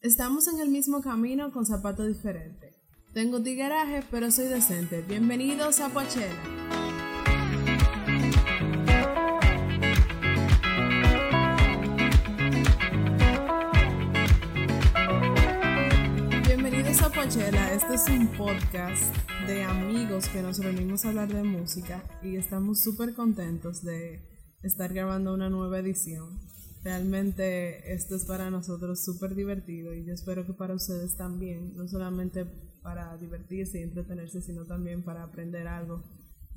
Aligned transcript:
Estamos 0.00 0.46
en 0.46 0.60
el 0.60 0.68
mismo 0.68 1.02
camino 1.02 1.50
con 1.50 1.66
zapato 1.66 2.04
diferente. 2.04 2.72
Tengo 3.14 3.42
tigueraje, 3.42 4.04
pero 4.12 4.30
soy 4.30 4.46
decente. 4.46 5.02
Bienvenidos 5.02 5.80
a 5.80 5.88
Pochela. 5.88 6.32
Bienvenidos 16.46 17.02
a 17.02 17.10
Pochela. 17.10 17.72
Este 17.72 17.94
es 17.96 18.08
un 18.08 18.28
podcast 18.36 19.12
de 19.48 19.64
amigos 19.64 20.28
que 20.28 20.42
nos 20.42 20.58
reunimos 20.58 21.04
a 21.04 21.08
hablar 21.08 21.26
de 21.26 21.42
música 21.42 22.04
y 22.22 22.36
estamos 22.36 22.78
súper 22.80 23.14
contentos 23.14 23.82
de 23.82 24.22
estar 24.62 24.94
grabando 24.94 25.34
una 25.34 25.50
nueva 25.50 25.80
edición. 25.80 26.38
Realmente 26.88 27.92
esto 27.92 28.16
es 28.16 28.24
para 28.24 28.48
nosotros 28.48 29.04
súper 29.04 29.34
divertido 29.34 29.92
y 29.92 30.06
yo 30.06 30.14
espero 30.14 30.46
que 30.46 30.54
para 30.54 30.72
ustedes 30.72 31.18
también, 31.18 31.76
no 31.76 31.86
solamente 31.86 32.46
para 32.82 33.14
divertirse 33.18 33.78
y 33.78 33.82
entretenerse, 33.82 34.40
sino 34.40 34.64
también 34.64 35.02
para 35.02 35.22
aprender 35.22 35.68
algo 35.68 36.02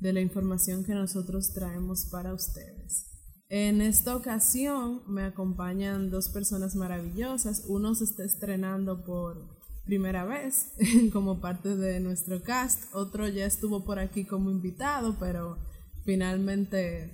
de 0.00 0.14
la 0.14 0.22
información 0.22 0.84
que 0.84 0.94
nosotros 0.94 1.52
traemos 1.52 2.06
para 2.10 2.32
ustedes. 2.32 3.10
En 3.50 3.82
esta 3.82 4.16
ocasión 4.16 5.02
me 5.06 5.24
acompañan 5.24 6.08
dos 6.08 6.30
personas 6.30 6.76
maravillosas. 6.76 7.64
Uno 7.68 7.94
se 7.94 8.04
está 8.04 8.24
estrenando 8.24 9.04
por 9.04 9.36
primera 9.84 10.24
vez 10.24 10.72
como 11.12 11.42
parte 11.42 11.76
de 11.76 12.00
nuestro 12.00 12.42
cast. 12.42 12.84
Otro 12.94 13.28
ya 13.28 13.44
estuvo 13.44 13.84
por 13.84 13.98
aquí 13.98 14.24
como 14.24 14.50
invitado, 14.50 15.14
pero 15.20 15.58
finalmente 16.06 17.10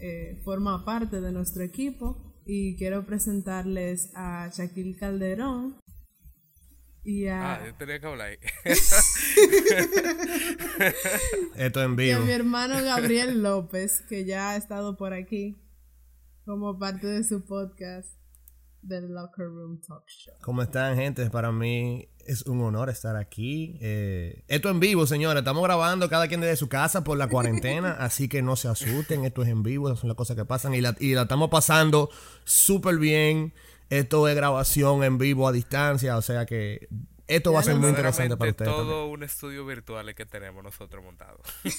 eh, 0.00 0.42
forma 0.44 0.84
parte 0.84 1.22
de 1.22 1.32
nuestro 1.32 1.62
equipo 1.62 2.27
y 2.50 2.76
quiero 2.76 3.04
presentarles 3.04 4.10
a 4.14 4.48
Shaquille 4.48 4.96
Calderón 4.96 5.76
y 7.04 7.26
a... 7.26 7.56
Ah, 7.56 7.66
yo 7.66 7.74
tenía 7.74 8.00
que 8.00 8.06
hablar 8.06 8.28
ahí. 8.28 8.38
Esto 11.56 11.82
en 11.82 11.90
y 11.90 12.10
a 12.10 12.16
vivo. 12.16 12.24
mi 12.24 12.32
hermano 12.32 12.82
Gabriel 12.82 13.42
López, 13.42 14.00
que 14.08 14.24
ya 14.24 14.52
ha 14.52 14.56
estado 14.56 14.96
por 14.96 15.12
aquí 15.12 15.62
como 16.46 16.78
parte 16.78 17.06
de 17.06 17.22
su 17.22 17.44
podcast 17.44 18.18
del 18.82 19.12
Locker 19.12 19.46
Room 19.46 19.80
Talk 19.80 20.06
Show. 20.08 20.34
¿Cómo 20.40 20.62
están, 20.62 20.96
gente? 20.96 21.28
Para 21.30 21.52
mí 21.52 22.08
es 22.24 22.42
un 22.42 22.60
honor 22.62 22.90
estar 22.90 23.16
aquí. 23.16 23.78
Eh, 23.80 24.44
esto 24.48 24.68
en 24.68 24.80
vivo, 24.80 25.06
señores. 25.06 25.40
Estamos 25.40 25.62
grabando 25.62 26.08
cada 26.08 26.28
quien 26.28 26.40
desde 26.40 26.56
su 26.56 26.68
casa 26.68 27.04
por 27.04 27.18
la 27.18 27.28
cuarentena, 27.30 27.92
así 27.92 28.28
que 28.28 28.42
no 28.42 28.56
se 28.56 28.68
asusten. 28.68 29.24
Esto 29.24 29.42
es 29.42 29.48
en 29.48 29.62
vivo, 29.62 29.88
esas 29.88 30.00
son 30.00 30.08
las 30.08 30.16
cosas 30.16 30.36
que 30.36 30.44
pasan 30.44 30.74
y 30.74 30.80
la, 30.80 30.96
y 31.00 31.14
la 31.14 31.22
estamos 31.22 31.50
pasando 31.50 32.10
súper 32.44 32.98
bien. 32.98 33.52
Esto 33.90 34.28
es 34.28 34.36
grabación 34.36 35.02
en 35.02 35.18
vivo 35.18 35.48
a 35.48 35.52
distancia, 35.52 36.16
o 36.16 36.22
sea 36.22 36.44
que 36.44 36.88
esto 37.28 37.52
va 37.52 37.60
a 37.60 37.62
ser 37.62 37.76
muy 37.76 37.90
interesante 37.90 38.36
para 38.36 38.50
ustedes. 38.50 38.70
todo 38.70 38.86
también. 38.86 39.14
un 39.14 39.22
estudio 39.22 39.66
virtual 39.66 40.14
que 40.14 40.24
tenemos 40.24 40.64
nosotros 40.64 41.04
montado. 41.04 41.40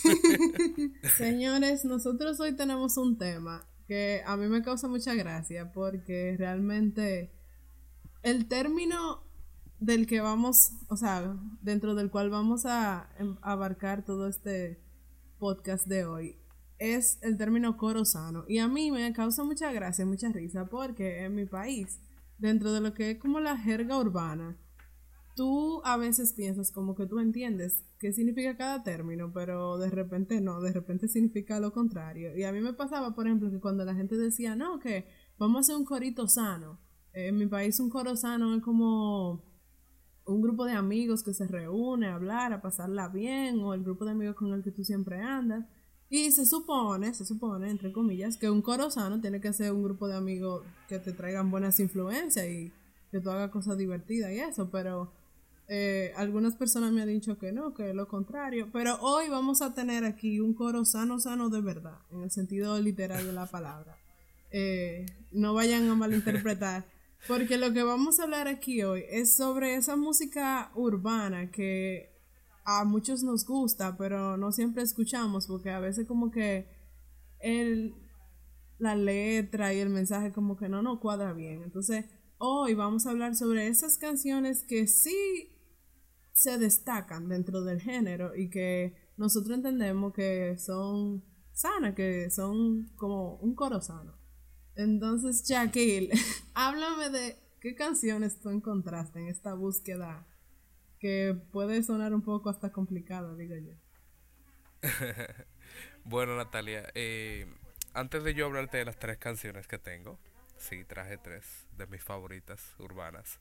Señores, 1.17 1.86
nosotros 1.86 2.39
hoy 2.39 2.55
tenemos 2.55 2.97
un 2.97 3.17
tema 3.17 3.67
que 3.89 4.21
a 4.23 4.37
mí 4.37 4.45
me 4.47 4.61
causa 4.61 4.87
mucha 4.87 5.15
gracia 5.15 5.73
porque 5.73 6.35
realmente 6.37 7.31
el 8.21 8.47
término 8.47 9.23
del 9.79 10.05
que 10.05 10.21
vamos, 10.21 10.73
o 10.89 10.95
sea, 10.95 11.35
dentro 11.63 11.95
del 11.95 12.11
cual 12.11 12.29
vamos 12.29 12.67
a 12.67 13.09
em- 13.17 13.37
abarcar 13.41 14.05
todo 14.05 14.27
este 14.27 14.79
podcast 15.39 15.87
de 15.87 16.05
hoy 16.05 16.37
es 16.77 17.17
el 17.23 17.35
término 17.35 17.77
coro 17.77 18.05
sano. 18.05 18.45
Y 18.47 18.59
a 18.59 18.67
mí 18.67 18.91
me 18.91 19.11
causa 19.11 19.43
mucha 19.43 19.71
gracia, 19.71 20.05
mucha 20.05 20.29
risa 20.29 20.67
porque 20.67 21.23
en 21.25 21.33
mi 21.33 21.45
país, 21.47 21.99
dentro 22.37 22.71
de 22.71 22.81
lo 22.81 22.93
que 22.93 23.09
es 23.11 23.17
como 23.17 23.39
la 23.39 23.57
jerga 23.57 23.97
urbana, 23.97 24.55
tú 25.35 25.81
a 25.83 25.97
veces 25.97 26.33
piensas 26.33 26.71
como 26.71 26.93
que 26.93 27.07
tú 27.07 27.17
entiendes 27.19 27.83
qué 28.00 28.14
significa 28.14 28.55
cada 28.55 28.83
término, 28.83 29.31
pero 29.33 29.78
de 29.78 29.89
repente 29.89 30.39
no, 30.39 30.61
de 30.61 30.71
repente 30.71 31.08
significa 31.08 31.60
lo 31.60 31.73
contrario. 31.73 32.36
Y 32.36 32.43
a 32.43 32.52
mí 32.52 32.61
me 32.61 32.73
pasaba, 32.73 33.14
por 33.14 33.27
ejemplo, 33.27 33.52
que 33.52 33.60
cuando 33.60 33.83
la 33.83 33.93
gente 33.93 34.17
decía, 34.17 34.55
no, 34.55 34.80
que 34.80 35.05
vamos 35.37 35.58
a 35.58 35.60
hacer 35.61 35.76
un 35.76 35.86
corito 35.86 36.27
sano. 36.27 36.80
En 37.14 37.38
mi 37.38 37.48
país 37.48 37.80
un 37.80 37.89
coro 37.89 38.15
sano 38.15 38.55
es 38.55 38.64
como 38.64 39.43
un 40.26 40.42
grupo 40.42 40.65
de 40.65 40.73
amigos 40.73 41.23
que 41.23 41.33
se 41.33 41.48
reúne 41.48 42.08
a 42.08 42.15
hablar, 42.15 42.54
a 42.54 42.61
pasarla 42.61 43.09
bien, 43.09 43.59
o 43.59 43.73
el 43.73 43.83
grupo 43.83 44.05
de 44.05 44.11
amigos 44.11 44.36
con 44.36 44.54
el 44.54 44.64
que 44.64 44.71
tú 44.71 44.83
siempre 44.83 45.20
andas. 45.21 45.65
Y 46.09 46.32
se 46.32 46.45
supone, 46.45 47.14
se 47.14 47.26
supone, 47.26 47.70
entre 47.70 47.92
comillas, 47.92 48.38
que 48.38 48.49
un 48.49 48.61
coro 48.61 48.89
sano 48.89 49.20
tiene 49.20 49.42
que 49.42 49.54
ser 49.54 49.73
un 49.73 49.83
grupo 49.83 50.08
de 50.08 50.15
amigos 50.15 50.64
que 50.88 50.99
te 50.99 51.11
traigan 51.11 51.52
buenas 51.52 51.80
influencias 51.80 52.48
y 52.48 52.71
que 53.11 53.20
tú 53.20 53.30
hagas 53.30 53.52
cosas 53.52 53.77
divertidas 53.77 54.32
y 54.32 54.39
eso, 54.39 54.70
pero 54.71 55.11
eh, 55.71 56.13
algunas 56.17 56.55
personas 56.55 56.91
me 56.91 57.03
han 57.03 57.09
dicho 57.09 57.37
que 57.37 57.52
no, 57.52 57.75
que 57.75 57.89
es 57.89 57.95
lo 57.95 58.07
contrario. 58.07 58.69
Pero 58.73 58.99
hoy 59.02 59.30
vamos 59.30 59.61
a 59.61 59.75
tener 59.75 60.03
aquí 60.03 60.39
un 60.39 60.55
coro 60.55 60.83
sano, 60.83 61.19
sano 61.19 61.49
de 61.49 61.61
verdad, 61.61 61.99
en 62.11 62.23
el 62.23 62.31
sentido 62.31 62.80
literal 62.80 63.23
de 63.23 63.33
la 63.33 63.45
palabra. 63.45 63.95
Eh, 64.49 65.05
no 65.31 65.53
vayan 65.53 65.87
a 65.87 65.95
malinterpretar. 65.95 66.85
Porque 67.27 67.58
lo 67.58 67.71
que 67.71 67.83
vamos 67.83 68.19
a 68.19 68.23
hablar 68.23 68.47
aquí 68.47 68.81
hoy 68.81 69.03
es 69.09 69.35
sobre 69.35 69.75
esa 69.75 69.95
música 69.95 70.71
urbana 70.73 71.52
que 71.52 72.09
a 72.63 72.83
muchos 72.85 73.23
nos 73.23 73.45
gusta, 73.45 73.97
pero 73.97 74.37
no 74.37 74.52
siempre 74.52 74.83
escuchamos, 74.83 75.47
porque 75.47 75.71
a 75.71 75.79
veces 75.79 76.08
como 76.08 76.31
que 76.31 76.67
el, 77.39 77.93
la 78.77 78.95
letra 78.95 79.73
y 79.73 79.79
el 79.79 79.89
mensaje 79.89 80.31
como 80.31 80.55
que 80.55 80.69
no 80.69 80.81
nos 80.81 80.99
cuadra 80.99 81.33
bien. 81.33 81.61
Entonces, 81.63 82.05
hoy 82.37 82.73
vamos 82.73 83.05
a 83.05 83.09
hablar 83.09 83.35
sobre 83.35 83.67
esas 83.67 83.97
canciones 83.97 84.63
que 84.63 84.87
sí 84.87 85.49
se 86.33 86.57
destacan 86.57 87.27
dentro 87.27 87.61
del 87.61 87.81
género 87.81 88.35
y 88.35 88.49
que 88.49 88.95
nosotros 89.17 89.57
entendemos 89.57 90.13
que 90.13 90.57
son 90.57 91.23
sanas, 91.51 91.95
que 91.95 92.29
son 92.29 92.87
como 92.95 93.35
un 93.35 93.55
coro 93.55 93.81
sano. 93.81 94.17
Entonces, 94.75 95.43
Shaquille, 95.45 96.09
háblame 96.53 97.09
de 97.09 97.35
qué 97.59 97.75
canciones 97.75 98.39
tú 98.39 98.49
encontraste 98.49 99.19
en 99.19 99.27
esta 99.27 99.53
búsqueda 99.53 100.25
que 100.99 101.35
puede 101.51 101.83
sonar 101.83 102.13
un 102.13 102.21
poco 102.21 102.49
hasta 102.49 102.71
complicada, 102.71 103.35
digo 103.35 103.55
yo. 103.55 103.73
bueno, 106.05 106.37
Natalia, 106.37 106.89
eh, 106.95 107.45
antes 107.93 108.23
de 108.23 108.33
yo 108.33 108.45
hablarte 108.45 108.77
de 108.77 108.85
las 108.85 108.97
tres 108.97 109.17
canciones 109.17 109.67
que 109.67 109.77
tengo, 109.77 110.19
sí, 110.57 110.83
traje 110.85 111.17
tres 111.17 111.67
de 111.77 111.87
mis 111.87 112.03
favoritas 112.03 112.75
urbanas. 112.79 113.39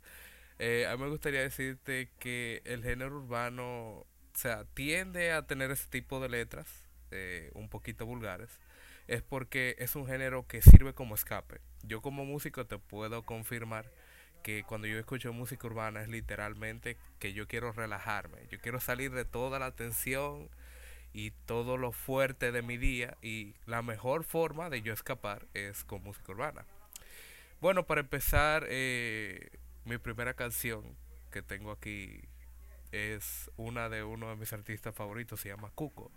Eh, 0.59 0.87
a 0.87 0.97
mí 0.97 1.03
me 1.05 1.11
gustaría 1.11 1.41
decirte 1.41 2.11
que 2.19 2.63
el 2.65 2.83
género 2.83 3.17
urbano, 3.17 3.69
o 3.69 4.07
sea, 4.35 4.65
tiende 4.75 5.33
a 5.33 5.47
tener 5.47 5.71
ese 5.71 5.89
tipo 5.89 6.21
de 6.21 6.29
letras, 6.29 6.67
eh, 7.11 7.51
un 7.55 7.69
poquito 7.69 8.07
vulgares, 8.07 8.51
es 9.07 9.23
porque 9.23 9.77
es 9.79 9.95
un 9.97 10.07
género 10.07 10.47
que 10.47 10.61
sirve 10.63 10.95
como 10.95 11.15
escape. 11.15 11.61
Yo 11.83 12.03
como 12.03 12.25
músico 12.25 12.67
te 12.67 12.79
puedo 12.79 13.25
confirmar 13.25 13.87
que 14.43 14.65
cuando 14.65 14.87
yo 14.87 14.99
escucho 14.99 15.33
música 15.33 15.67
urbana 15.67 16.03
es 16.03 16.09
literalmente 16.09 16.97
que 17.19 17.33
yo 17.33 17.47
quiero 17.47 17.73
relajarme, 17.73 18.39
yo 18.51 18.59
quiero 18.61 18.81
salir 18.81 19.13
de 19.13 19.25
toda 19.25 19.59
la 19.59 19.73
tensión 19.73 20.49
y 21.13 21.31
todo 21.47 21.77
lo 21.77 21.93
fuerte 21.93 22.53
de 22.53 22.63
mi 22.63 22.77
día 22.77 23.17
y 23.23 23.55
la 23.67 23.83
mejor 23.83 24.25
forma 24.25 24.71
de 24.71 24.83
yo 24.83 24.93
escapar 24.93 25.47
es 25.55 25.85
con 25.85 26.03
música 26.03 26.33
urbana. 26.33 26.65
Bueno, 27.61 27.87
para 27.87 28.03
empezar, 28.03 28.67
eh, 28.69 29.49
mi 29.89 29.97
primera 29.97 30.35
canción 30.35 30.83
que 31.31 31.43
tengo 31.43 31.71
aquí 31.71 32.21
es 32.93 33.51
una 33.57 33.89
de 33.89 34.05
uno 34.05 34.29
de 34.29 34.37
mis 34.37 34.53
artistas 34.53 34.95
favoritos, 34.95 35.41
se 35.41 35.49
llama 35.49 35.71
Cuco. 35.75 36.13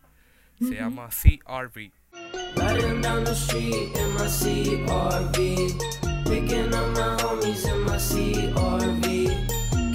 Se 0.59 0.75
llama 0.75 1.09
CRV. 1.09 1.91
Riding 2.55 3.01
down 3.01 3.23
the 3.23 3.33
street 3.33 3.95
in 3.95 4.13
my 4.13 4.27
CRV. 4.27 5.79
Picking 6.25 6.73
up 6.73 6.91
my 6.93 7.17
homies 7.23 7.65
in 7.65 7.81
my 7.85 7.97
CRV. 7.97 9.29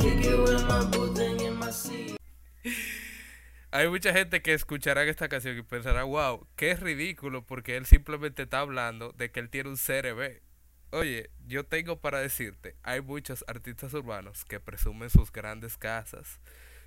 Kick 0.01 0.25
it 0.25 0.39
with 0.41 0.67
my 0.67 0.85
boo 0.87 1.15
thing 1.15 1.39
in 1.41 1.57
my 1.57 1.71
C. 1.71 2.17
Hay 3.71 3.89
mucha 3.89 4.13
gente 4.13 4.43
que 4.43 4.55
escuchará 4.55 5.05
esta 5.05 5.29
canción 5.29 5.57
y 5.57 5.63
pensará, 5.63 6.03
wow, 6.05 6.49
qué 6.57 6.75
ridículo, 6.75 7.45
porque 7.45 7.77
él 7.77 7.87
simplemente 7.87 8.45
está 8.45 8.61
hablando 8.61 9.13
de 9.13 9.31
que 9.31 9.39
él 9.39 9.51
tiene 9.51 9.69
un 9.69 9.77
CRB. 9.77 10.41
Oye, 10.91 11.31
yo 11.47 11.65
tengo 11.65 12.01
para 12.01 12.21
decirte, 12.21 12.77
hay 12.83 13.01
muchos 13.01 13.45
artistas 13.49 13.93
urbanos 13.95 14.45
que 14.45 14.61
presumen 14.61 15.11
sus 15.11 15.33
grandes 15.33 15.77
casas, 15.77 16.41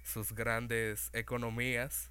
sus 0.04 0.34
grandes 0.34 1.10
economías, 1.14 2.10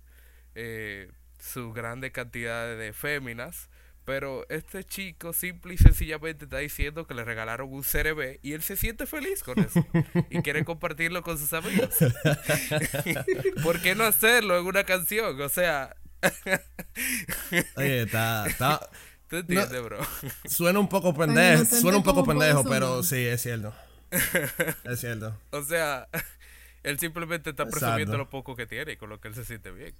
eh, 0.55 1.11
su 1.41 1.73
grande 1.73 2.13
cantidad 2.13 2.77
de 2.77 2.93
féminas, 2.93 3.69
pero 4.05 4.47
este 4.49 4.85
chico 4.85 5.33
simple 5.33 5.75
y 5.75 5.79
sencillamente 5.79 6.45
está 6.45 6.59
diciendo 6.59 7.07
que 7.07 7.15
le 7.15 7.25
regalaron 7.25 7.73
un 7.73 7.83
CRB 7.83 8.39
y 8.43 8.53
él 8.53 8.63
se 8.63 8.77
siente 8.77 9.07
feliz 9.07 9.43
con 9.43 9.59
eso 9.59 9.85
y 10.31 10.41
quiere 10.43 10.65
compartirlo 10.65 11.23
con 11.23 11.37
sus 11.39 11.53
amigos. 11.53 11.95
¿Por 13.63 13.81
qué 13.83 13.95
no 13.95 14.05
hacerlo 14.05 14.59
en 14.59 14.67
una 14.67 14.85
canción? 14.85 15.41
O 15.41 15.49
sea, 15.49 15.95
Oye, 17.77 18.03
está, 18.03 18.47
está- 18.47 18.91
¿tú 19.29 19.37
entiendes, 19.37 19.83
bro? 19.83 19.99
suena 20.49 20.79
un 20.79 20.89
poco 20.89 21.15
pendejo, 21.15 21.65
suena 21.65 21.99
un 21.99 22.05
poco 22.05 22.25
pendejo, 22.25 22.65
pero 22.65 23.03
sí, 23.03 23.27
es 23.27 23.43
cierto. 23.43 23.75
Es 24.85 25.01
cierto. 25.01 25.39
O 25.51 25.63
sea, 25.63 26.09
él 26.83 26.99
simplemente 26.99 27.51
está 27.51 27.65
Exacto. 27.65 27.81
presumiendo 27.81 28.17
lo 28.17 28.31
poco 28.31 28.57
que 28.57 28.67
tiene 28.67 28.93
y 28.93 28.97
con 28.97 29.11
lo 29.11 29.21
que 29.21 29.29
él 29.29 29.35
se 29.35 29.45
siente 29.45 29.71
bien. 29.71 29.95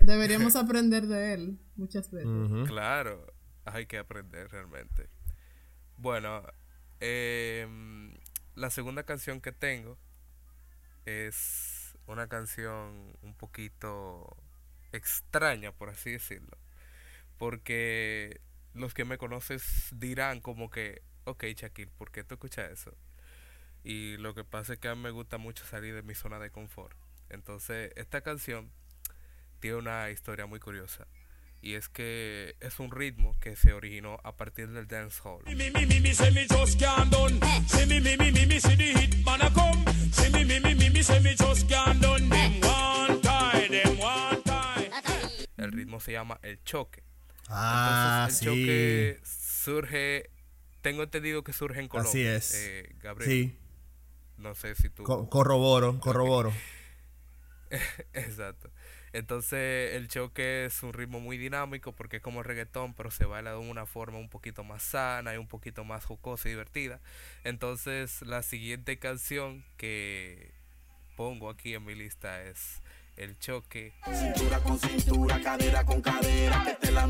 Deberíamos 0.00 0.54
aprender 0.54 1.06
de 1.06 1.34
él 1.34 1.58
muchas 1.76 2.10
veces. 2.10 2.30
Claro, 2.68 3.26
hay 3.64 3.86
que 3.86 3.98
aprender 3.98 4.50
realmente. 4.50 5.08
Bueno, 5.96 6.42
em, 7.00 8.14
la 8.54 8.70
segunda 8.70 9.04
canción 9.04 9.40
que 9.40 9.52
tengo 9.52 9.98
es 11.06 11.96
una 12.06 12.28
canción 12.28 13.16
un 13.22 13.34
poquito 13.34 14.36
extraña, 14.92 15.72
por 15.72 15.88
así 15.88 16.12
decirlo. 16.12 16.56
Porque 17.38 18.40
los 18.72 18.94
que 18.94 19.04
me 19.04 19.18
conocen 19.18 19.58
dirán 19.92 20.40
como 20.40 20.70
que, 20.70 21.02
ok, 21.24 21.44
Shaquille, 21.44 21.90
¿por 21.96 22.10
qué 22.10 22.24
tú 22.24 22.34
escuchas 22.34 22.70
eso? 22.70 22.96
Y 23.82 24.16
lo 24.16 24.34
que 24.34 24.44
pasa 24.44 24.74
es 24.74 24.78
que 24.78 24.88
a 24.88 24.94
mí 24.94 25.02
me 25.02 25.10
gusta 25.10 25.38
mucho 25.38 25.64
salir 25.64 25.94
de 25.94 26.02
mi 26.02 26.14
zona 26.14 26.38
de 26.38 26.50
confort. 26.50 26.96
Entonces, 27.28 27.92
esta 27.96 28.22
canción 28.22 28.72
tiene 29.60 29.76
una 29.76 30.10
historia 30.10 30.46
muy 30.46 30.60
curiosa. 30.60 31.06
Y 31.60 31.74
es 31.74 31.88
que 31.88 32.56
es 32.60 32.78
un 32.78 32.90
ritmo 32.90 33.38
que 33.40 33.56
se 33.56 33.72
originó 33.72 34.18
a 34.22 34.36
partir 34.36 34.68
del 34.70 34.86
dancehall. 34.86 35.42
El 45.56 45.72
ritmo 45.72 46.00
se 46.00 46.12
llama 46.12 46.38
el 46.42 46.62
choque. 46.64 47.02
Ah, 47.48 48.26
Entonces, 48.28 48.46
el 48.46 48.54
sí. 48.54 48.60
choque 48.62 49.20
surge, 49.24 50.30
tengo 50.82 51.02
entendido 51.02 51.42
que 51.44 51.52
surge 51.52 51.80
en 51.80 51.88
Colombia. 51.88 52.10
Así 52.10 52.26
es. 52.26 52.54
eh, 52.54 52.94
Gabriel, 53.02 53.30
Sí. 53.30 53.58
no 54.38 54.54
sé 54.54 54.74
si 54.74 54.88
tú... 54.90 55.04
Co- 55.04 55.28
corroboro, 55.28 55.98
corroboro. 56.00 56.52
Exacto. 58.12 58.70
Entonces 59.12 59.94
el 59.94 60.08
choque 60.08 60.64
es 60.64 60.82
un 60.82 60.92
ritmo 60.92 61.20
muy 61.20 61.38
dinámico 61.38 61.92
porque 61.92 62.16
es 62.16 62.22
como 62.22 62.40
el 62.40 62.44
reggaetón, 62.46 62.94
pero 62.94 63.10
se 63.12 63.24
baila 63.26 63.52
de 63.52 63.58
una 63.58 63.86
forma 63.86 64.18
un 64.18 64.28
poquito 64.28 64.64
más 64.64 64.82
sana 64.82 65.34
y 65.34 65.36
un 65.36 65.46
poquito 65.46 65.84
más 65.84 66.04
jocosa 66.04 66.48
y 66.48 66.52
divertida. 66.52 67.00
Entonces 67.44 68.22
la 68.22 68.42
siguiente 68.42 68.98
canción 68.98 69.64
que 69.76 70.50
pongo 71.16 71.48
aquí 71.48 71.74
en 71.74 71.84
mi 71.84 71.94
lista 71.94 72.42
es 72.42 72.82
El 73.16 73.38
choque. 73.38 73.92
Cintura 74.12 74.58
con 74.58 74.80
cintura, 74.80 75.40
cadera 75.40 75.84
con 75.86 76.02
cadera, 76.02 76.76
que 76.80 76.86
es 76.88 76.92
la 76.92 77.06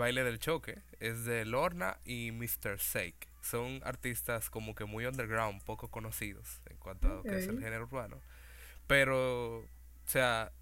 baile 0.00 0.24
del 0.24 0.38
choque 0.38 0.78
es 0.98 1.26
de 1.26 1.44
Lorna 1.44 1.98
y 2.04 2.32
Mr. 2.32 2.78
Sake. 2.78 3.28
Son 3.42 3.80
artistas 3.84 4.48
como 4.48 4.74
que 4.74 4.86
muy 4.86 5.04
underground, 5.04 5.62
poco 5.62 5.88
conocidos 5.88 6.60
en 6.70 6.78
cuanto 6.78 7.06
a 7.06 7.14
lo 7.16 7.22
que 7.22 7.38
es 7.38 7.46
el 7.46 7.60
género 7.60 7.84
urbano. 7.84 8.16
Pero, 8.86 9.58
o 9.58 9.68
sea, 10.06 10.52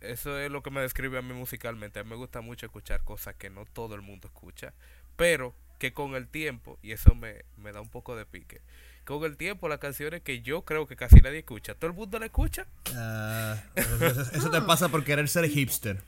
eso 0.00 0.38
es 0.38 0.50
lo 0.50 0.62
que 0.62 0.70
me 0.70 0.80
describe 0.80 1.18
a 1.18 1.22
mí 1.22 1.34
musicalmente. 1.34 1.98
A 1.98 2.04
mí 2.04 2.10
me 2.10 2.16
gusta 2.16 2.40
mucho 2.40 2.66
escuchar 2.66 3.02
cosas 3.02 3.34
que 3.34 3.50
no 3.50 3.64
todo 3.64 3.96
el 3.96 4.02
mundo 4.02 4.28
escucha, 4.28 4.72
pero 5.16 5.54
que 5.78 5.92
con 5.92 6.14
el 6.14 6.28
tiempo, 6.28 6.78
y 6.80 6.92
eso 6.92 7.14
me, 7.14 7.44
me 7.56 7.72
da 7.72 7.80
un 7.80 7.90
poco 7.90 8.16
de 8.16 8.24
pique, 8.24 8.62
con 9.04 9.24
el 9.24 9.36
tiempo 9.36 9.68
las 9.68 9.78
canciones 9.78 10.22
que 10.22 10.42
yo 10.42 10.62
creo 10.62 10.86
que 10.86 10.96
casi 10.96 11.16
nadie 11.16 11.40
escucha, 11.40 11.74
todo 11.74 11.90
el 11.90 11.96
mundo 11.96 12.18
la 12.18 12.26
escucha. 12.26 12.66
Ah, 12.94 13.62
eso, 13.74 14.22
eso 14.32 14.50
te 14.50 14.60
pasa 14.62 14.88
por 14.88 15.04
querer 15.04 15.28
ser 15.28 15.48
hipster. 15.48 16.00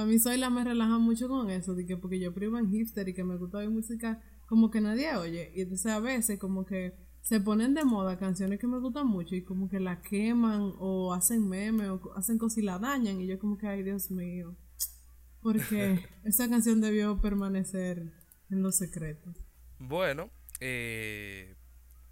A 0.00 0.06
mí 0.06 0.18
Zoila 0.18 0.50
me 0.50 0.64
relaja 0.64 0.98
mucho 0.98 1.28
con 1.28 1.50
eso, 1.50 1.74
de 1.74 1.86
que 1.86 1.96
porque 1.96 2.20
yo 2.20 2.32
privo 2.32 2.58
en 2.58 2.70
hipster 2.70 3.08
y 3.08 3.14
que 3.14 3.24
me 3.24 3.36
gusta 3.36 3.58
oír 3.58 3.70
música 3.70 4.20
como 4.46 4.70
que 4.70 4.80
nadie 4.80 5.14
oye. 5.16 5.52
Y 5.54 5.62
entonces 5.62 5.90
a 5.92 6.00
veces 6.00 6.38
como 6.38 6.64
que 6.64 6.94
se 7.20 7.40
ponen 7.40 7.74
de 7.74 7.84
moda 7.84 8.16
canciones 8.16 8.58
que 8.58 8.66
me 8.66 8.78
gustan 8.78 9.06
mucho 9.06 9.34
y 9.34 9.42
como 9.42 9.68
que 9.68 9.80
la 9.80 10.00
queman 10.00 10.72
o 10.78 11.12
hacen 11.12 11.48
memes 11.48 11.88
o 11.88 12.14
hacen 12.16 12.38
cosas 12.38 12.58
y 12.58 12.62
la 12.62 12.78
dañan. 12.78 13.20
Y 13.20 13.26
yo 13.26 13.38
como 13.38 13.58
que, 13.58 13.66
ay 13.66 13.82
Dios 13.82 14.10
mío, 14.10 14.56
porque 15.42 16.04
esa 16.24 16.48
canción 16.48 16.80
debió 16.80 17.20
permanecer 17.20 18.12
en 18.50 18.62
los 18.62 18.76
secretos. 18.76 19.36
Bueno, 19.78 20.30
eh, 20.60 21.56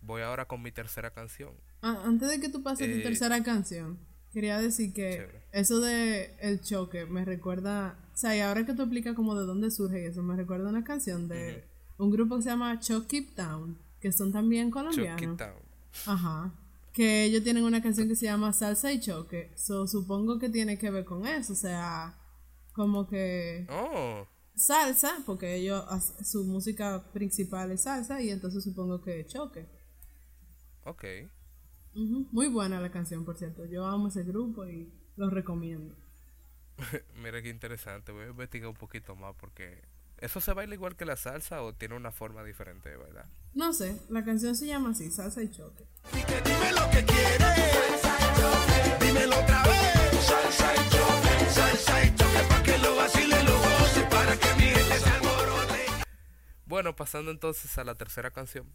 voy 0.02 0.22
ahora 0.22 0.46
con 0.46 0.62
mi 0.62 0.72
tercera 0.72 1.12
canción. 1.12 1.54
Ah, 1.82 2.02
antes 2.04 2.28
de 2.28 2.40
que 2.40 2.48
tú 2.48 2.62
pases 2.62 2.88
a 2.88 2.92
tu 2.92 2.98
Eh, 2.98 3.02
tercera 3.02 3.42
canción, 3.42 3.98
quería 4.36 4.60
decir 4.60 4.92
que 4.92 5.12
Chévere. 5.12 5.42
eso 5.52 5.80
de 5.80 6.36
el 6.40 6.60
choque 6.60 7.06
me 7.06 7.24
recuerda, 7.24 7.96
o 8.12 8.16
sea, 8.18 8.36
y 8.36 8.40
ahora 8.40 8.66
que 8.66 8.74
tú 8.74 8.82
explicas 8.82 9.14
como 9.16 9.34
de 9.34 9.46
dónde 9.46 9.70
surge 9.70 10.06
eso, 10.06 10.22
me 10.22 10.36
recuerda 10.36 10.68
una 10.68 10.84
canción 10.84 11.26
de 11.26 11.64
un 11.96 12.10
grupo 12.10 12.36
que 12.36 12.42
se 12.42 12.50
llama 12.50 12.78
Chuck 12.78 13.06
Keep 13.06 13.34
Town, 13.34 13.78
que 13.98 14.12
son 14.12 14.32
también 14.32 14.66
Chuck 14.66 14.74
colombianos. 14.74 15.22
It 15.22 15.38
Down. 15.38 15.62
Ajá. 16.04 16.52
Que 16.92 17.24
ellos 17.24 17.42
tienen 17.42 17.64
una 17.64 17.82
canción 17.82 18.08
que 18.08 18.16
se 18.16 18.26
llama 18.26 18.52
Salsa 18.52 18.92
y 18.92 19.00
Choque. 19.00 19.50
So, 19.56 19.86
supongo 19.86 20.38
que 20.38 20.50
tiene 20.50 20.76
que 20.78 20.90
ver 20.90 21.06
con 21.06 21.26
eso, 21.26 21.54
o 21.54 21.56
sea, 21.56 22.14
como 22.74 23.06
que 23.08 23.66
Oh, 23.70 24.26
salsa, 24.54 25.22
porque 25.24 25.54
ellos 25.56 25.82
su 26.22 26.44
música 26.44 27.02
principal 27.14 27.70
es 27.70 27.82
salsa 27.84 28.20
y 28.20 28.28
entonces 28.30 28.62
supongo 28.64 29.00
que 29.00 29.24
choque. 29.26 29.64
ok. 30.84 31.04
Muy 31.96 32.48
buena 32.48 32.80
la 32.80 32.90
canción, 32.90 33.24
por 33.24 33.36
cierto. 33.36 33.64
Yo 33.64 33.86
amo 33.86 34.08
ese 34.08 34.22
grupo 34.22 34.66
y 34.66 34.92
lo 35.16 35.30
recomiendo. 35.30 35.94
Mira 37.22 37.40
qué 37.42 37.48
interesante, 37.48 38.12
voy 38.12 38.24
a 38.24 38.28
investigar 38.28 38.68
un 38.68 38.76
poquito 38.76 39.16
más 39.16 39.34
porque 39.36 39.82
¿eso 40.18 40.40
se 40.40 40.52
baila 40.52 40.74
igual 40.74 40.96
que 40.96 41.06
la 41.06 41.16
salsa 41.16 41.62
o 41.62 41.72
tiene 41.72 41.96
una 41.96 42.12
forma 42.12 42.44
diferente 42.44 42.90
de 42.90 42.96
bailar? 42.96 43.26
No 43.54 43.72
sé, 43.72 44.02
la 44.10 44.24
canción 44.24 44.54
se 44.54 44.66
llama 44.66 44.90
así, 44.90 45.10
Salsa 45.10 45.42
y 45.42 45.50
Choque. 45.50 45.86
Dime 46.12 46.72
lo 46.72 46.90
que 46.90 47.04
quieres. 47.04 48.02
Dímelo 49.00 49.38
otra 49.38 49.62
vez. 49.62 50.20
Salsa 50.20 50.74
y 50.74 50.90
choque, 50.90 51.50
salsa 51.50 52.04
y 52.04 52.14
choque, 52.14 52.42
pa' 52.48 52.62
que 52.62 52.78
lo 52.78 52.96
vacile, 52.96 53.42
lo 53.44 53.58
goce, 53.58 54.02
para 54.10 54.36
que 54.36 54.54
mi 54.56 54.68
gente 54.68 54.98
se 54.98 55.08
alborote. 55.08 55.86
Bueno, 56.66 56.94
pasando 56.94 57.30
entonces 57.30 57.78
a 57.78 57.84
la 57.84 57.94
tercera 57.94 58.30
canción. 58.30 58.66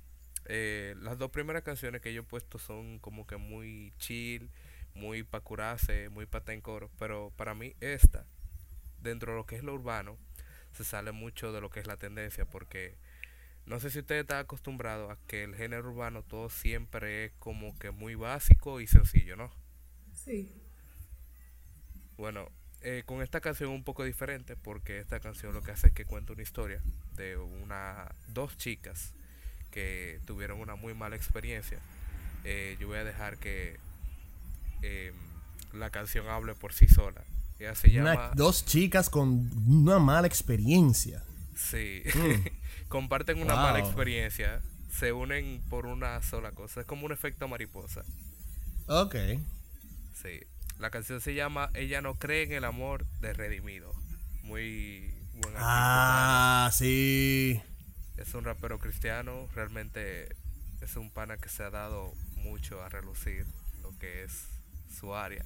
Eh, 0.46 0.96
las 1.02 1.18
dos 1.18 1.32
primeras 1.32 1.64
canciones 1.64 2.02
que 2.02 2.14
yo 2.14 2.22
he 2.22 2.26
puesto 2.26 2.60
son 2.60 3.00
como 3.00 3.28
que 3.28 3.38
muy 3.38 3.94
chill, 3.98 4.50
muy 4.94 5.24
pa' 5.24 5.42
curarse, 5.42 6.10
muy 6.10 6.26
pa' 6.26 6.40
estar 6.40 6.56
en 6.56 6.62
coro. 6.62 6.90
Pero 7.00 7.32
para 7.36 7.54
mí 7.54 7.76
esta, 7.80 8.26
dentro 9.02 9.34
de 9.34 9.38
lo 9.38 9.46
que 9.46 9.56
es 9.56 9.64
lo 9.64 9.74
urbano, 9.74 10.18
se 10.74 10.84
sale 10.84 11.12
mucho 11.12 11.52
de 11.52 11.62
lo 11.62 11.70
que 11.70 11.80
es 11.80 11.88
la 11.88 11.98
tendencia 11.98 12.46
porque 12.46 12.96
no 13.66 13.80
sé 13.80 13.90
si 13.90 14.00
ustedes 14.00 14.22
están 14.22 14.40
acostumbrados 14.40 15.12
a 15.12 15.18
que 15.28 15.44
el 15.44 15.56
género 15.56 15.90
urbano 15.90 16.24
todo 16.24 16.50
siempre 16.50 17.26
es 17.26 17.32
como 17.40 17.78
que 17.78 17.92
muy 17.92 18.16
básico 18.16 18.82
y 18.82 18.88
sencillo, 18.88 19.36
¿no? 19.36 19.52
Sí. 20.14 20.52
Bueno, 22.18 22.50
eh, 22.82 23.04
con 23.06 23.22
esta 23.22 23.42
canción 23.42 23.70
un 23.72 23.84
poco 23.84 24.04
diferente 24.04 24.56
porque 24.56 25.00
esta 25.00 25.20
canción 25.20 25.54
lo 25.54 25.62
que 25.62 25.72
hace 25.72 25.88
es 25.88 25.94
que 25.94 26.06
cuenta 26.06 26.34
una 26.34 26.42
historia 26.42 26.82
de 27.16 27.38
una 27.38 28.16
dos 28.28 28.58
chicas 28.58 29.14
que 29.72 30.20
tuvieron 30.26 30.60
una 30.60 30.76
muy 30.76 30.94
mala 30.94 31.16
experiencia. 31.16 31.80
Eh, 32.44 32.78
yo 32.80 32.88
voy 32.88 32.98
a 32.98 33.04
dejar 33.04 33.38
que 33.38 33.78
em, 34.82 35.14
la 35.74 35.90
canción 35.90 36.28
hable 36.28 36.56
por 36.56 36.74
sí 36.74 36.88
sola. 36.88 37.22
Ella 37.60 37.76
se 37.76 37.90
llama 37.92 38.14
Una- 38.14 38.30
dos 38.36 38.66
chicas 38.66 39.10
con 39.10 39.50
una 39.68 40.00
mala 40.00 40.28
experiencia. 40.28 41.24
Sí. 41.56 42.04
Comparten 42.90 43.42
una 43.42 43.54
Wow. 43.54 43.64
mala 43.64 43.80
experiencia. 43.80 44.62
Se 44.92 45.14
unen 45.14 45.62
por 45.70 45.86
una 45.86 46.22
sola 46.24 46.52
cosa. 46.52 46.82
Es 46.82 46.86
como 46.88 47.06
un 47.06 47.12
efecto 47.12 47.48
mariposa. 47.48 48.04
Ok. 48.88 49.16
Sí. 50.22 50.40
La 50.80 50.90
canción 50.90 51.22
se 51.22 51.34
llama 51.36 51.70
Ella 51.76 52.02
no 52.02 52.16
cree 52.16 52.44
en 52.44 52.54
el 52.54 52.66
amor 52.66 53.06
de 53.22 53.34
Redimido. 53.34 53.94
Muy 54.44 55.14
buen. 55.36 55.54
Ah, 55.58 56.70
sí. 56.74 57.62
Es 58.22 58.36
un 58.36 58.44
rapero 58.44 58.78
cristiano. 58.78 59.48
Realmente 59.56 60.36
es 60.80 60.96
un 60.96 61.10
pana 61.10 61.38
que 61.38 61.50
se 61.50 61.64
ha 61.64 61.72
dado 61.72 62.14
mucho 62.36 62.84
a 62.84 62.88
relucir 62.88 63.48
lo 63.82 63.98
que 63.98 64.24
es 64.24 64.48
su 64.96 65.16
área. 65.16 65.44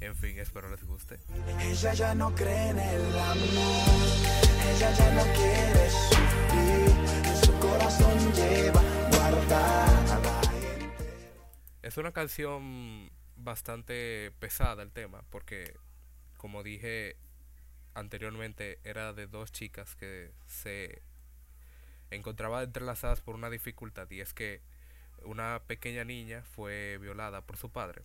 En 0.00 0.16
fin, 0.16 0.38
espero 0.38 0.70
les 0.70 0.82
guste. 0.82 1.20
Ella 1.60 1.92
ya 1.92 2.14
no 2.14 2.34
cree 2.34 2.70
en 2.70 2.78
el 2.78 3.18
amor, 3.18 3.90
ella 4.66 4.92
ya 4.94 5.14
no 5.14 5.22
quiere 5.34 5.90
sufrir, 5.90 7.26
en 7.26 7.44
su 7.44 7.52
corazón 7.60 8.32
lleva 8.32 8.82
guardada 9.10 10.20
la 10.20 10.50
gente. 10.50 10.88
Es 11.82 11.98
una 11.98 12.12
canción 12.12 13.10
bastante 13.36 14.32
pesada 14.38 14.82
el 14.82 14.90
tema, 14.90 15.22
porque 15.28 15.76
como 16.38 16.62
dije 16.62 17.18
anteriormente, 17.92 18.78
era 18.84 19.12
de 19.12 19.26
dos 19.26 19.52
chicas 19.52 19.94
que 19.96 20.32
se 20.46 21.02
encontraban 22.14 22.64
entrelazadas 22.64 23.20
por 23.20 23.34
una 23.34 23.50
dificultad 23.50 24.10
y 24.10 24.20
es 24.20 24.34
que 24.34 24.60
una 25.24 25.62
pequeña 25.66 26.04
niña 26.04 26.42
fue 26.42 26.98
violada 27.00 27.42
por 27.42 27.56
su 27.56 27.70
padre. 27.70 28.02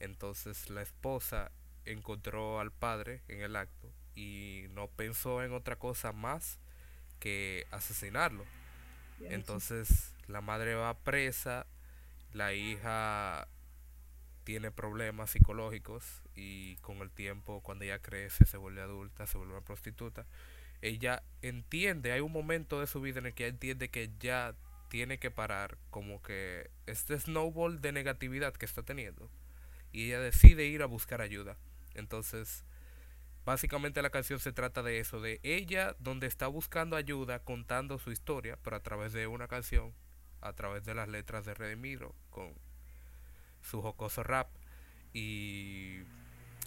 Entonces 0.00 0.70
la 0.70 0.82
esposa 0.82 1.50
encontró 1.84 2.60
al 2.60 2.72
padre 2.72 3.22
en 3.28 3.42
el 3.42 3.56
acto 3.56 3.90
y 4.14 4.66
no 4.70 4.88
pensó 4.88 5.42
en 5.42 5.52
otra 5.52 5.76
cosa 5.76 6.12
más 6.12 6.58
que 7.20 7.66
asesinarlo. 7.70 8.44
Entonces 9.20 10.14
la 10.26 10.40
madre 10.40 10.74
va 10.74 10.98
presa, 10.98 11.66
la 12.32 12.52
hija 12.52 13.48
tiene 14.44 14.70
problemas 14.70 15.30
psicológicos 15.30 16.22
y 16.34 16.76
con 16.76 16.98
el 16.98 17.10
tiempo 17.10 17.62
cuando 17.62 17.84
ella 17.84 17.98
crece, 17.98 18.44
se 18.44 18.56
vuelve 18.56 18.82
adulta, 18.82 19.26
se 19.26 19.38
vuelve 19.38 19.54
una 19.54 19.64
prostituta, 19.64 20.26
ella 20.82 21.22
entiende, 21.42 22.12
hay 22.12 22.20
un 22.20 22.32
momento 22.32 22.80
de 22.80 22.86
su 22.86 23.00
vida 23.00 23.18
en 23.18 23.26
el 23.26 23.34
que 23.34 23.44
ella 23.44 23.52
entiende 23.52 23.90
que 23.90 24.10
ya 24.20 24.54
tiene 24.88 25.18
que 25.18 25.30
parar 25.30 25.78
como 25.90 26.22
que 26.22 26.70
este 26.86 27.18
snowball 27.18 27.80
de 27.80 27.92
negatividad 27.92 28.54
que 28.54 28.66
está 28.66 28.82
teniendo 28.82 29.30
y 29.92 30.06
ella 30.06 30.20
decide 30.20 30.66
ir 30.66 30.82
a 30.82 30.86
buscar 30.86 31.20
ayuda. 31.20 31.56
Entonces, 31.94 32.64
básicamente 33.44 34.02
la 34.02 34.10
canción 34.10 34.38
se 34.38 34.52
trata 34.52 34.82
de 34.82 34.98
eso, 34.98 35.20
de 35.20 35.40
ella 35.42 35.96
donde 35.98 36.26
está 36.26 36.46
buscando 36.48 36.96
ayuda, 36.96 37.38
contando 37.40 37.98
su 37.98 38.12
historia, 38.12 38.58
pero 38.62 38.76
a 38.76 38.82
través 38.82 39.12
de 39.12 39.26
una 39.26 39.48
canción, 39.48 39.94
a 40.40 40.52
través 40.52 40.84
de 40.84 40.94
las 40.94 41.08
letras 41.08 41.44
de 41.46 41.54
Redimido, 41.54 42.14
con 42.30 42.52
su 43.62 43.80
jocoso 43.82 44.22
rap. 44.22 44.48
Y 45.12 46.00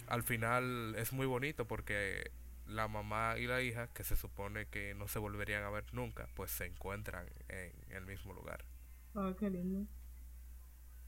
al 0.08 0.22
final 0.22 0.94
es 0.96 1.12
muy 1.12 1.26
bonito 1.26 1.66
porque 1.66 2.30
la 2.70 2.88
mamá 2.88 3.38
y 3.38 3.46
la 3.46 3.62
hija, 3.62 3.88
que 3.92 4.04
se 4.04 4.16
supone 4.16 4.66
que 4.68 4.94
no 4.94 5.08
se 5.08 5.18
volverían 5.18 5.64
a 5.64 5.70
ver 5.70 5.92
nunca, 5.94 6.28
pues 6.34 6.50
se 6.50 6.66
encuentran 6.66 7.26
en 7.48 7.72
el 7.90 8.06
mismo 8.06 8.32
lugar. 8.34 8.64
Oh, 9.14 9.34
qué 9.36 9.50
lindo. 9.50 9.86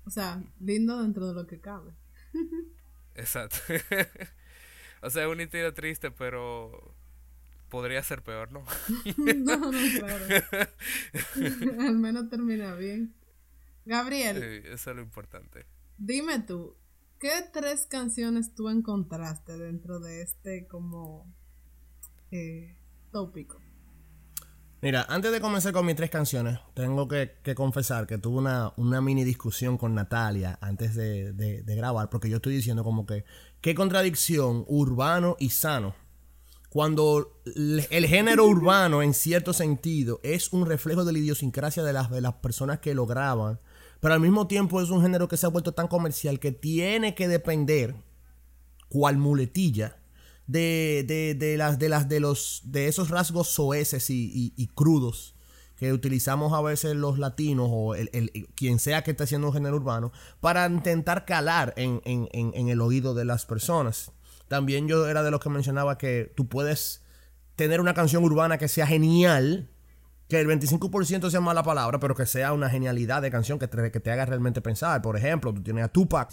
O 0.05 0.11
sea, 0.11 0.43
lindo 0.61 1.01
dentro 1.03 1.27
de 1.29 1.35
lo 1.35 1.47
que 1.47 1.61
cabe. 1.61 1.93
Exacto. 3.15 3.57
o 5.03 5.11
sea, 5.11 5.25
es 5.25 5.29
una 5.31 5.43
historia 5.43 5.73
triste, 5.75 6.11
pero 6.11 6.95
podría 7.69 8.03
ser 8.03 8.23
peor, 8.23 8.53
¿no? 8.53 8.65
no, 9.17 9.57
no, 9.59 9.91
claro. 9.99 10.27
Al 11.81 11.99
menos 11.99 12.29
termina 12.29 12.75
bien. 12.75 13.15
Gabriel, 13.85 14.47
Sí, 14.65 14.69
eso 14.71 14.91
es 14.91 14.97
lo 14.97 15.03
importante. 15.03 15.67
dime 15.97 16.41
tú, 16.41 16.77
¿qué 17.19 17.31
tres 17.53 17.87
canciones 17.87 18.55
tú 18.55 18.69
encontraste 18.69 19.57
dentro 19.59 20.01
de 20.01 20.23
este 20.23 20.67
como 20.69 21.33
eh, 22.33 22.77
tópico? 23.13 23.61
Mira, 24.81 25.07
antes 25.09 25.31
de 25.31 25.41
comenzar 25.41 25.73
con 25.73 25.87
mis 25.87 25.95
tres 25.95 26.11
canciones, 26.11 26.59
tengo 26.75 27.07
que, 27.07 27.31
confesar 27.55 28.09
que 28.09 28.19
tuve 28.19 28.39
una, 28.39 28.73
una 28.77 29.01
mini 29.01 29.23
discusión 29.23 29.79
con 29.79 29.95
Natalia 29.95 30.59
antes 30.61 30.97
de 30.97 31.63
grabar, 31.77 32.11
porque 32.11 32.29
yo 32.29 32.37
estoy 32.37 32.57
diciendo 32.57 32.83
como 32.83 33.07
que, 33.07 33.25
qué 33.61 33.77
contradicción 33.77 34.65
urbano 34.67 35.37
y 35.39 35.51
sano. 35.51 35.95
Cuando 36.69 37.41
el, 37.45 37.87
el 37.91 38.07
género 38.07 38.47
urbano, 38.47 39.03
en 39.03 39.15
cierto 39.15 39.53
sentido, 39.53 40.21
es 40.23 40.53
un 40.53 40.67
reflejo 40.67 41.05
de 41.05 41.13
la 41.13 41.19
idiosincrasia 41.19 41.83
de 41.83 41.93
las, 41.93 42.11
de 42.11 42.23
las 42.23 42.35
personas 42.35 42.81
que 42.81 42.95
lo 42.95 43.07
graban, 43.07 43.61
pero 44.01 44.15
al 44.15 44.21
mismo 44.21 44.49
tiempo 44.49 44.81
es 44.81 44.91
un 44.91 45.03
género 45.03 45.29
que 45.29 45.37
se 45.37 45.47
ha 45.47 45.51
vuelto 45.51 45.75
tan 45.75 45.87
comercial 45.87 46.41
que 46.41 46.51
tiene 46.51 47.15
que 47.15 47.29
depender 47.29 47.95
cual 48.89 49.17
muletilla 49.17 50.02
de, 50.53 51.05
de, 51.09 51.35
de 51.35 51.57
las 51.57 51.79
de 51.79 51.89
las 51.89 52.09
de 52.09 52.21
los 52.21 52.61
de 52.65 52.87
esos 52.89 53.09
rasgos 53.09 53.49
soeces 53.49 54.11
y, 54.11 54.53
y- 54.57 54.67
crudos 54.69 55.35
que 55.77 55.93
utilizamos 55.93 56.53
a 56.53 56.61
veces 56.61 56.95
los 56.95 57.19
latinos 57.19 57.69
o 57.73 57.95
el, 57.95 58.09
el- 58.13 58.31
quien 58.55 58.79
sea 58.79 59.03
que 59.03 59.13
esté 59.13 59.25
haciendo 59.25 59.49
un 59.49 59.55
género 59.55 59.77
urbano 59.77 60.13
para 60.41 60.67
intentar 60.67 61.25
calar 61.25 61.73
en, 61.77 62.01
en- 62.05 62.29
en- 62.33 62.53
en 62.55 62.69
el 62.69 62.81
oído 62.81 63.15
de 63.15 63.25
las 63.25 63.47
personas. 63.47 64.13
También 64.49 64.87
yo 64.87 65.09
era 65.09 65.23
de 65.23 65.31
los 65.31 65.41
que 65.41 65.49
mencionaba 65.49 65.97
que 65.99 66.31
tú 66.37 66.47
puedes 66.49 67.03
tener 67.57 67.81
una 67.81 67.95
canción 67.95 68.23
urbana 68.23 68.59
que 68.59 68.69
sea 68.69 68.87
genial, 68.87 69.71
que 70.29 70.39
el 70.41 70.47
25% 70.47 71.31
sea 71.31 71.41
mala 71.41 71.63
palabra, 71.63 71.99
pero 71.99 72.15
que 72.15 72.27
sea 72.27 72.53
una 72.53 72.69
genialidad 72.71 73.23
de 73.23 73.31
canción 73.31 73.59
que 73.59 73.67
te, 73.69 73.91
que 73.91 74.01
te 74.01 74.11
haga 74.11 74.27
realmente 74.27 74.61
pensar. 74.61 75.01
Por 75.03 75.17
ejemplo, 75.17 75.53
tú 75.53 75.63
tienes 75.63 75.85
a 75.85 75.89
Tupac, 75.89 76.31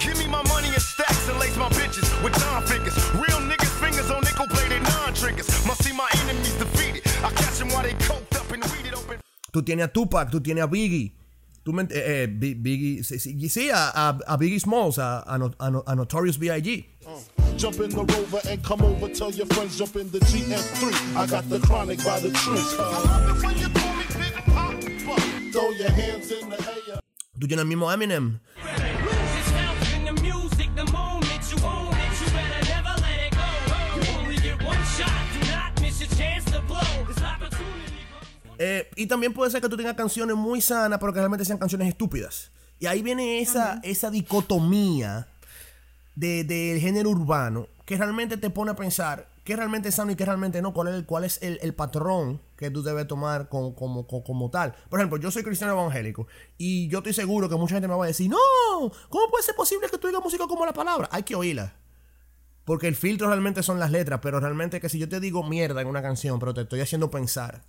Give 0.00 0.16
me 0.18 0.26
my 0.26 0.42
money 0.48 0.68
in 0.68 0.80
stacks 0.80 1.28
and 1.28 1.38
lace 1.38 1.56
my 1.56 1.68
bitches 1.70 2.06
with 2.22 2.34
dime 2.34 2.62
figures. 2.66 2.94
Real 3.14 3.40
niggas 3.40 3.72
fingers 3.80 4.10
on 4.10 4.20
nickel 4.22 4.46
plated 4.48 4.82
non 4.82 5.14
triggers. 5.14 5.48
Must 5.66 5.82
see 5.84 5.92
my 5.92 6.08
enemies 6.22 6.54
defeated. 6.58 7.02
I 7.24 7.30
catch 7.30 7.58
them 7.58 7.68
while 7.70 7.82
they 7.82 7.94
coked 7.94 8.34
up 8.36 8.50
and 8.52 8.62
weeded 8.72 8.94
open. 8.94 9.18
Tú 9.52 9.62
tienes 9.62 9.84
a 9.84 9.88
Tupac, 9.88 10.30
tú 10.30 10.40
tienes 10.40 10.64
a 10.64 10.66
Biggie. 10.68 11.12
Tú 11.64 11.72
me 11.72 11.82
ent- 11.82 11.92
eh, 11.92 12.24
eh, 12.24 12.26
Bi- 12.26 12.54
Biggie, 12.54 13.02
sí, 13.02 13.18
sí, 13.18 13.48
sí, 13.48 13.70
a, 13.70 13.88
a- 13.94 14.18
a 14.26 14.36
Biggie 14.36 14.60
Smalls, 14.60 14.98
a, 14.98 15.24
a 15.26 15.38
No- 15.38 15.54
a 15.58 15.70
No- 15.70 15.82
a 15.86 15.94
Notorious 15.94 16.36
B.I.G. 16.36 16.86
Jump 17.56 17.80
in 17.80 17.88
the 17.90 18.04
rover 18.04 18.40
and 18.50 18.62
come 18.62 18.82
over. 18.82 19.08
Tell 19.08 19.30
your 19.30 19.46
friends 19.46 19.78
jump 19.78 19.96
in 19.96 20.10
the 20.10 20.18
GM3. 20.18 21.16
I 21.16 21.26
got 21.26 21.48
the 21.48 21.60
chronic 21.60 22.02
by 22.04 22.20
the 22.20 22.30
trees. 22.32 22.76
When 23.42 23.56
you 23.56 23.68
call 23.70 23.94
me 23.94 24.04
Big 24.18 24.34
Papa. 24.44 25.20
Throw 25.52 25.70
your 25.70 25.90
hands 25.90 26.30
in 26.32 26.50
the 26.50 26.56
air. 26.58 26.98
Tú 27.40 27.46
tienes 27.48 27.60
al 27.60 27.66
mismo 27.66 27.90
Eminem. 27.90 28.40
Eh, 38.58 38.88
y 38.96 39.06
también 39.06 39.32
puede 39.32 39.50
ser 39.50 39.60
que 39.60 39.68
tú 39.68 39.76
tengas 39.76 39.94
canciones 39.94 40.36
muy 40.36 40.60
sanas, 40.60 40.98
pero 40.98 41.12
que 41.12 41.18
realmente 41.20 41.44
sean 41.44 41.58
canciones 41.58 41.88
estúpidas. 41.88 42.50
Y 42.78 42.86
ahí 42.86 43.02
viene 43.02 43.40
esa, 43.40 43.80
esa 43.82 44.10
dicotomía 44.10 45.28
de- 46.14 46.44
del 46.44 46.80
género 46.80 47.10
urbano 47.10 47.68
que 47.84 47.96
realmente 47.96 48.36
te 48.36 48.50
pone 48.50 48.70
a 48.70 48.76
pensar 48.76 49.28
qué 49.44 49.56
realmente 49.56 49.90
es 49.90 49.94
sano 49.96 50.10
y 50.12 50.16
qué 50.16 50.24
realmente 50.24 50.62
no, 50.62 50.72
cuál 50.72 50.88
es 50.88 50.94
el, 50.94 51.04
cuál 51.06 51.24
es 51.24 51.42
el, 51.42 51.58
el 51.62 51.74
patrón 51.74 52.40
que 52.56 52.70
tú 52.70 52.82
debes 52.82 53.06
tomar 53.06 53.48
con- 53.48 53.74
como, 53.74 54.06
como, 54.06 54.24
como 54.24 54.50
tal. 54.50 54.74
Por 54.88 54.98
ejemplo, 55.00 55.18
yo 55.18 55.30
soy 55.30 55.42
cristiano 55.42 55.74
evangélico 55.74 56.26
y 56.56 56.88
yo 56.88 56.98
estoy 56.98 57.12
seguro 57.12 57.48
que 57.48 57.56
mucha 57.56 57.74
gente 57.74 57.88
me 57.88 57.94
va 57.94 58.04
a 58.04 58.08
decir, 58.08 58.30
no, 58.30 58.38
¿cómo 59.08 59.30
puede 59.30 59.44
ser 59.44 59.54
posible 59.54 59.88
que 59.90 59.98
tú 59.98 60.06
digas 60.08 60.22
música 60.22 60.46
como 60.46 60.64
la 60.64 60.72
palabra? 60.72 61.08
Hay 61.12 61.22
que 61.24 61.34
oírla. 61.34 61.74
Porque 62.64 62.88
el 62.88 62.96
filtro 62.96 63.28
realmente 63.28 63.62
son 63.62 63.78
las 63.78 63.90
letras, 63.90 64.20
pero 64.22 64.40
realmente 64.40 64.80
que 64.80 64.88
si 64.88 64.98
yo 64.98 65.06
te 65.08 65.20
digo 65.20 65.42
mierda 65.42 65.82
en 65.82 65.88
una 65.88 66.00
canción, 66.00 66.38
pero 66.38 66.54
te 66.54 66.62
estoy 66.62 66.80
haciendo 66.80 67.10
pensar, 67.10 67.62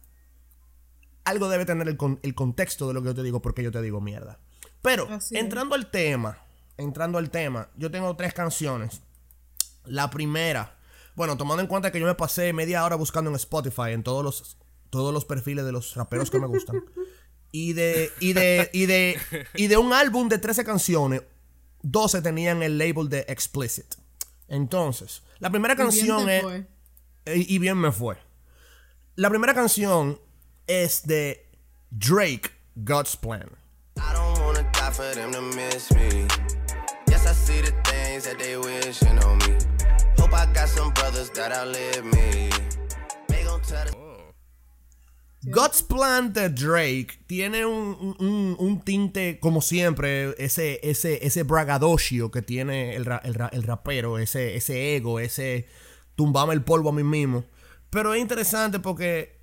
algo 1.25 1.49
debe 1.49 1.65
tener 1.65 1.87
el, 1.87 1.97
con- 1.97 2.19
el 2.23 2.33
contexto 2.35 2.87
de 2.87 2.93
lo 2.93 3.01
que 3.01 3.07
yo 3.07 3.15
te 3.15 3.23
digo, 3.23 3.41
porque 3.41 3.63
yo 3.63 3.71
te 3.71 3.81
digo 3.81 3.99
mierda. 4.01 4.39
Pero, 4.81 5.07
Así 5.09 5.35
es. 5.35 5.41
entrando 5.41 5.75
al 5.75 5.89
tema, 5.91 6.37
entrando 6.77 7.17
al 7.17 7.29
tema, 7.29 7.69
yo 7.75 7.91
tengo 7.91 8.15
tres 8.15 8.33
canciones. 8.33 9.01
La 9.85 10.09
primera, 10.09 10.77
bueno, 11.15 11.37
tomando 11.37 11.61
en 11.61 11.67
cuenta 11.67 11.91
que 11.91 11.99
yo 11.99 12.05
me 12.05 12.15
pasé 12.15 12.53
media 12.53 12.83
hora 12.85 12.95
buscando 12.95 13.29
en 13.29 13.35
Spotify, 13.35 13.91
en 13.91 14.03
todos 14.03 14.23
los, 14.23 14.57
todos 14.89 15.13
los 15.13 15.25
perfiles 15.25 15.65
de 15.65 15.71
los 15.71 15.95
raperos 15.95 16.29
que 16.31 16.39
me 16.39 16.47
gustan. 16.47 16.83
Y 17.51 17.73
de, 17.73 18.11
y 18.19 18.33
de, 18.33 18.69
y 18.73 18.85
de, 18.85 19.17
y 19.55 19.67
de 19.67 19.77
un 19.77 19.93
álbum 19.93 20.27
de 20.29 20.37
13 20.39 20.63
canciones, 20.65 21.23
12 21.83 22.21
tenían 22.21 22.61
el 22.63 22.77
label 22.77 23.07
de 23.09 23.25
explicit. 23.27 23.95
Entonces, 24.47 25.23
la 25.39 25.49
primera 25.49 25.73
Y 25.73 25.77
bien 25.77 25.87
canción 25.87 26.29
es... 26.29 26.41
fue. 26.43 26.67
Y 27.33 27.57
bien 27.59 27.77
me 27.77 27.91
fue. 27.91 28.17
La 29.15 29.29
primera 29.29 29.53
canción 29.55 30.19
es 30.67 31.01
de 31.03 31.45
Drake, 31.91 32.51
God's 32.83 33.15
Plan. 33.15 33.49
I 33.97 34.13
don't 34.13 34.39
wanna 34.43 34.63
die 34.73 34.91
for 34.91 35.13
them 35.15 35.31
to 35.31 35.41
miss 35.41 35.91
me. 35.93 36.27
Yes, 37.07 37.25
I 37.25 37.33
see 37.33 37.61
the 37.61 37.71
things 37.89 38.25
that 38.25 38.37
they 38.39 38.57
wishing 38.57 39.17
on 39.23 39.37
me. 39.39 39.55
Hope 40.17 40.33
I 40.33 40.45
got 40.53 40.67
some 40.69 40.91
brothers 40.93 41.29
that 41.31 41.51
outlive 41.51 42.03
me. 42.05 42.49
They 43.27 43.43
gon' 43.43 43.61
tell 43.61 43.85
the 43.85 45.51
God's 45.51 45.81
Plan 45.83 46.33
de 46.33 46.49
Drake 46.49 47.19
tiene 47.27 47.65
un, 47.67 48.15
un- 48.19 48.55
un 48.59 48.81
tinte, 48.81 49.39
como 49.39 49.61
siempre, 49.61 50.33
ese, 50.43 50.79
ese, 50.81 51.19
ese 51.25 51.43
braggadocio 51.43 52.31
que 52.31 52.41
tiene 52.41 52.95
el, 52.95 53.05
ra- 53.05 53.21
el 53.23 53.35
ra- 53.35 53.51
el 53.53 53.61
rapero, 53.61 54.17
ese, 54.17 54.55
ese 54.55 54.95
ego, 54.95 55.19
ese 55.19 55.67
tumbame 56.15 56.53
el 56.55 56.63
polvo 56.63 56.89
a 56.89 56.93
mí 56.93 57.03
mismo. 57.03 57.43
Pero 57.91 58.15
es 58.15 58.21
interesante 58.21 58.79
porque, 58.79 59.34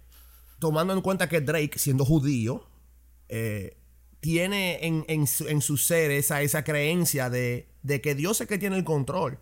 tomando 0.62 0.92
en 0.94 1.00
cuenta 1.00 1.28
que 1.28 1.40
Drake, 1.40 1.72
siendo 1.76 2.04
judío, 2.04 2.64
eh, 3.28 3.76
tiene 4.20 4.86
en, 4.86 5.04
en 5.08 5.26
su, 5.26 5.48
en 5.48 5.60
su 5.60 5.76
ser 5.76 6.12
esa, 6.12 6.40
esa 6.40 6.62
creencia 6.62 7.28
de, 7.30 7.66
de 7.82 8.00
que 8.00 8.14
Dios 8.14 8.40
es 8.40 8.46
que 8.46 8.58
tiene 8.58 8.76
el 8.76 8.84
control. 8.84 9.40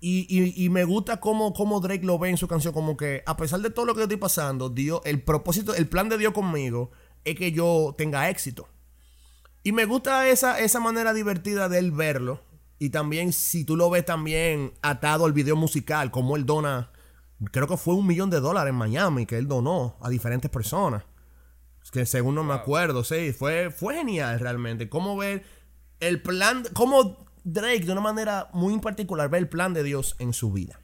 Y, 0.00 0.26
y- 0.28 0.68
me 0.70 0.82
gusta 0.82 1.20
cómo, 1.20 1.52
cómo 1.52 1.78
Drake 1.78 2.04
lo 2.04 2.18
ve 2.18 2.30
en 2.30 2.36
su 2.36 2.48
canción, 2.48 2.74
como 2.74 2.96
que 2.96 3.22
a 3.26 3.36
pesar 3.36 3.60
de 3.60 3.70
todo 3.70 3.86
lo 3.86 3.94
que 3.94 4.00
yo 4.00 4.04
estoy 4.06 4.16
pasando, 4.18 4.68
Dios, 4.68 5.02
el 5.04 5.22
propósito, 5.22 5.72
el 5.72 5.86
plan 5.88 6.08
de 6.08 6.18
Dios 6.18 6.32
conmigo 6.32 6.90
es 7.24 7.36
que 7.36 7.52
yo 7.52 7.94
tenga 7.96 8.28
éxito. 8.28 8.68
Y 9.62 9.70
me 9.70 9.84
gusta 9.84 10.28
esa, 10.28 10.58
esa 10.58 10.80
manera 10.80 11.14
divertida 11.14 11.68
de 11.68 11.78
él 11.78 11.92
verlo. 11.92 12.40
Y 12.80 12.90
también 12.90 13.32
si 13.32 13.64
tú 13.64 13.76
lo 13.76 13.88
ves 13.88 14.04
también 14.04 14.72
atado 14.82 15.26
al 15.26 15.32
video 15.32 15.54
musical, 15.54 16.10
como 16.10 16.34
él 16.34 16.44
dona, 16.44 16.90
creo 17.50 17.66
que 17.66 17.76
fue 17.76 17.94
un 17.94 18.06
millón 18.06 18.30
de 18.30 18.40
dólares 18.40 18.70
en 18.70 18.76
Miami 18.76 19.26
que 19.26 19.38
él 19.38 19.48
donó 19.48 19.96
a 20.00 20.08
diferentes 20.08 20.50
personas. 20.50 21.04
Que 21.92 22.04
según 22.04 22.34
no 22.34 22.42
me 22.42 22.54
acuerdo, 22.54 23.04
sí, 23.04 23.32
fue, 23.32 23.70
fue 23.70 23.94
genial 23.94 24.40
realmente. 24.40 24.88
Cómo 24.88 25.16
ver 25.16 25.44
el 26.00 26.20
plan, 26.20 26.64
cómo 26.74 27.26
Drake 27.44 27.84
de 27.84 27.92
una 27.92 28.00
manera 28.00 28.50
muy 28.52 28.76
particular 28.80 29.30
ve 29.30 29.38
el 29.38 29.48
plan 29.48 29.72
de 29.72 29.84
Dios 29.84 30.16
en 30.18 30.32
su 30.32 30.50
vida. 30.52 30.80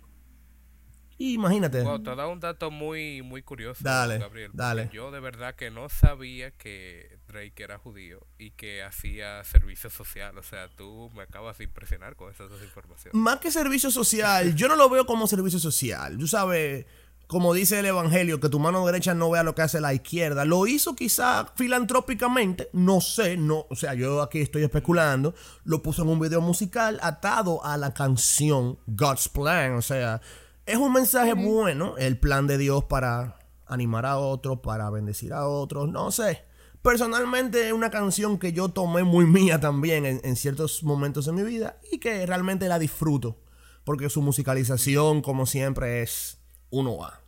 Y 1.22 1.34
imagínate. 1.34 1.82
Wow, 1.82 2.02
te 2.02 2.10
ha 2.10 2.16
dado 2.16 2.30
un 2.32 2.40
dato 2.40 2.72
muy, 2.72 3.22
muy 3.22 3.42
curioso, 3.44 3.78
Dale, 3.84 4.18
Gabriel. 4.18 4.50
dale. 4.52 4.90
Yo 4.92 5.12
de 5.12 5.20
verdad 5.20 5.54
que 5.54 5.70
no 5.70 5.88
sabía 5.88 6.50
que 6.50 7.16
Drake 7.28 7.62
era 7.62 7.78
judío 7.78 8.26
y 8.38 8.50
que 8.50 8.82
hacía 8.82 9.44
servicio 9.44 9.88
social. 9.88 10.36
O 10.36 10.42
sea, 10.42 10.68
tú 10.76 11.12
me 11.14 11.22
acabas 11.22 11.58
de 11.58 11.64
impresionar 11.64 12.16
con 12.16 12.32
esas 12.32 12.50
dos 12.50 12.60
informaciones. 12.64 13.14
Más 13.14 13.38
que 13.38 13.52
servicio 13.52 13.92
social, 13.92 14.56
yo 14.56 14.66
no 14.66 14.74
lo 14.74 14.90
veo 14.90 15.06
como 15.06 15.28
servicio 15.28 15.60
social. 15.60 16.18
Tú 16.18 16.26
sabes, 16.26 16.86
como 17.28 17.54
dice 17.54 17.78
el 17.78 17.86
Evangelio, 17.86 18.40
que 18.40 18.48
tu 18.48 18.58
mano 18.58 18.84
derecha 18.84 19.14
no 19.14 19.30
vea 19.30 19.44
lo 19.44 19.54
que 19.54 19.62
hace 19.62 19.80
la 19.80 19.94
izquierda. 19.94 20.44
Lo 20.44 20.66
hizo 20.66 20.96
quizá 20.96 21.52
filantrópicamente, 21.54 22.68
no 22.72 23.00
sé, 23.00 23.36
no, 23.36 23.64
o 23.70 23.76
sea, 23.76 23.94
yo 23.94 24.22
aquí 24.22 24.40
estoy 24.40 24.64
especulando. 24.64 25.36
Lo 25.62 25.82
puso 25.82 26.02
en 26.02 26.08
un 26.08 26.18
video 26.18 26.40
musical 26.40 26.98
atado 27.00 27.64
a 27.64 27.76
la 27.76 27.94
canción 27.94 28.80
God's 28.88 29.28
Plan, 29.28 29.74
o 29.74 29.82
sea, 29.82 30.20
es 30.66 30.76
un 30.76 30.92
mensaje 30.92 31.34
bueno, 31.34 31.96
el 31.98 32.18
plan 32.18 32.46
de 32.46 32.58
Dios 32.58 32.84
para 32.84 33.38
animar 33.66 34.06
a 34.06 34.18
otros, 34.18 34.60
para 34.60 34.90
bendecir 34.90 35.32
a 35.32 35.46
otros, 35.46 35.88
no 35.88 36.10
sé. 36.10 36.44
Personalmente 36.82 37.68
es 37.68 37.72
una 37.72 37.90
canción 37.90 38.38
que 38.38 38.52
yo 38.52 38.68
tomé 38.68 39.04
muy 39.04 39.24
mía 39.26 39.60
también 39.60 40.04
en, 40.04 40.20
en 40.24 40.36
ciertos 40.36 40.82
momentos 40.82 41.26
de 41.26 41.32
mi 41.32 41.42
vida 41.42 41.78
y 41.90 41.98
que 41.98 42.26
realmente 42.26 42.68
la 42.68 42.78
disfruto. 42.78 43.40
Porque 43.84 44.10
su 44.10 44.22
musicalización, 44.22 45.22
como 45.22 45.46
siempre, 45.46 46.02
es 46.02 46.38
1A. 46.70 47.18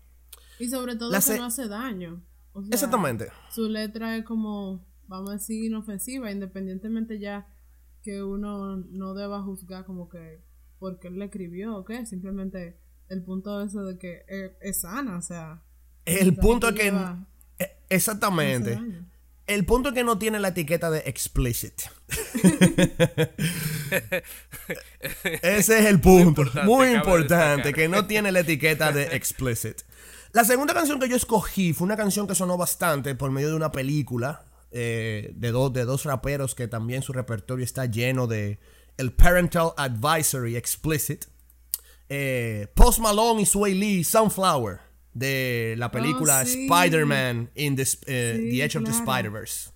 Y 0.59 0.69
sobre 0.69 0.97
todo 0.97 1.11
La 1.11 1.21
que 1.21 1.37
no 1.37 1.45
hace 1.45 1.69
daño. 1.69 2.23
O 2.53 2.63
sea, 2.63 2.71
Exactamente. 2.73 3.29
Su 3.51 3.69
letra 3.69 4.17
es 4.17 4.25
como, 4.25 4.87
vamos 5.07 5.31
a 5.31 5.33
decir, 5.35 5.65
inofensiva, 5.65 6.31
independientemente 6.31 7.19
ya 7.19 7.49
que 8.03 8.23
uno 8.23 8.77
no 8.77 9.15
deba 9.15 9.43
juzgar 9.43 9.85
como 9.85 10.09
que 10.09 10.45
porque 10.79 11.09
él 11.09 11.19
le 11.19 11.25
escribió 11.27 11.77
o 11.77 11.85
qué, 11.85 12.05
simplemente 12.05 12.79
el 13.09 13.23
punto 13.23 13.59
de 13.59 13.67
eso 13.67 13.85
de 13.85 13.99
que 13.99 14.25
es, 14.29 14.53
es 14.61 14.81
sana, 14.81 15.19
o 15.19 15.23
sea. 15.23 15.63
El 16.05 16.37
punto 16.37 16.69
es 16.69 16.75
que... 16.75 16.93
eh, 17.59 17.77
Exactamente. 17.89 18.79
El 19.47 19.67
punto 19.67 19.91
es 19.91 19.95
que 19.95 20.05
no 20.05 20.19
tiene 20.19 20.41
la 20.41 20.49
etiqueta 20.49 20.91
de 20.91 21.01
explicit. 21.01 21.75
Ese 25.43 25.79
es 25.81 25.87
el 25.87 26.01
punto. 26.01 26.29
importante, 26.43 26.67
Muy 26.67 26.89
importante, 26.89 27.73
que 27.73 27.89
no 27.89 28.07
tiene 28.07 28.33
la 28.33 28.41
etiqueta 28.41 28.93
de 28.93 29.15
explicit. 29.15 29.83
La 30.33 30.45
segunda 30.45 30.75
canción 30.75 30.99
que 30.99 31.09
yo 31.09 31.17
escogí 31.17 31.73
fue 31.73 31.85
una 31.85 31.97
canción 31.97 32.27
que 32.27 32.35
sonó 32.35 32.57
bastante 32.57 33.15
por 33.15 33.31
medio 33.31 33.51
de 33.51 33.55
una 33.55 33.71
película 33.71 34.45
eh, 34.73 35.31
de, 35.37 35.51
dos 35.53 35.73
de 35.73 35.85
dos 35.85 36.05
raperos 36.05 36.55
que 36.55 36.67
también 36.67 37.03
su 37.03 37.13
repertorio 37.13 37.65
está 37.65 37.87
lleno 37.87 38.27
de 38.27 38.59
el 38.97 39.13
Parental 39.13 39.73
Advisory 39.77 40.57
Explicit. 40.57 41.27
Eh, 42.09 42.67
Post 42.75 43.01
Malone 43.01 43.43
y 43.43 43.47
Sway 43.47 43.75
Lee, 43.75 44.05
Sunflower, 44.05 44.81
de 45.13 45.75
la 45.79 45.91
película 45.91 46.41
Oh, 46.43 46.47
sí. 46.47 46.67
Spider-Man 46.67 47.51
in 47.55 47.77
the, 47.77 47.83
eh, 48.07 48.37
Sí, 48.37 48.51
the 48.51 48.63
Edge 48.63 48.77
of 48.77 48.85
the 48.85 48.91
claro. 48.91 49.05
Spider-Verse. 49.05 49.71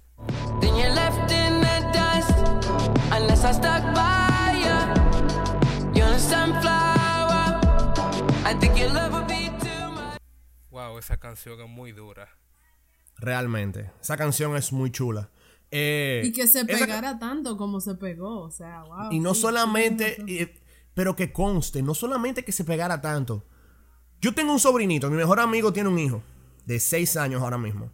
Then 0.61 0.77
you're 0.77 0.93
left 0.95 1.31
in 1.31 1.61
the 1.61 1.81
dust 1.93 2.33
unless 3.13 3.45
I 3.45 3.53
stuck 3.53 3.83
by 3.95 4.53
you. 4.59 5.95
You're 5.95 6.15
a 6.15 6.19
sunflower. 6.19 7.61
I 8.45 8.55
think 8.59 8.77
your 8.79 8.93
love 8.93 9.13
would 9.13 9.27
be 9.29 9.49
too 9.61 9.91
much. 9.93 10.19
Wow, 10.71 10.99
esa 10.99 11.17
canción 11.19 11.61
es 11.61 11.69
muy 11.69 11.93
dura. 11.93 12.29
Realmente. 13.21 13.91
Esa 14.01 14.17
canción 14.17 14.57
es 14.57 14.73
muy 14.73 14.91
chula. 14.91 15.31
Eh, 15.71 16.23
Y 16.25 16.33
que 16.33 16.47
se 16.47 16.61
esa 16.61 16.67
pegara 16.67 17.19
tanto 17.19 17.57
como 17.57 17.81
se 17.81 17.95
pegó, 17.95 18.41
o 18.43 18.51
sea, 18.51 18.83
wow. 18.85 19.11
Y 19.13 19.21
no 19.21 19.35
sí, 19.35 19.43
solamente, 19.43 20.17
eh, 20.27 20.55
pero 20.99 21.15
que 21.15 21.33
conste, 21.33 21.81
no 21.81 21.95
solamente 21.95 22.45
que 22.45 22.51
se 22.51 22.65
pegara 22.65 23.01
tanto. 23.01 23.47
Yo 24.21 24.35
tengo 24.35 24.53
un 24.53 24.59
sobrinito, 24.59 25.09
mi 25.09 25.17
mejor 25.17 25.39
amigo 25.39 25.73
tiene 25.73 25.89
un 25.89 25.97
hijo 26.01 26.25
de 26.67 26.81
6 26.81 27.17
años 27.19 27.41
ahora 27.41 27.57
mismo. 27.57 27.93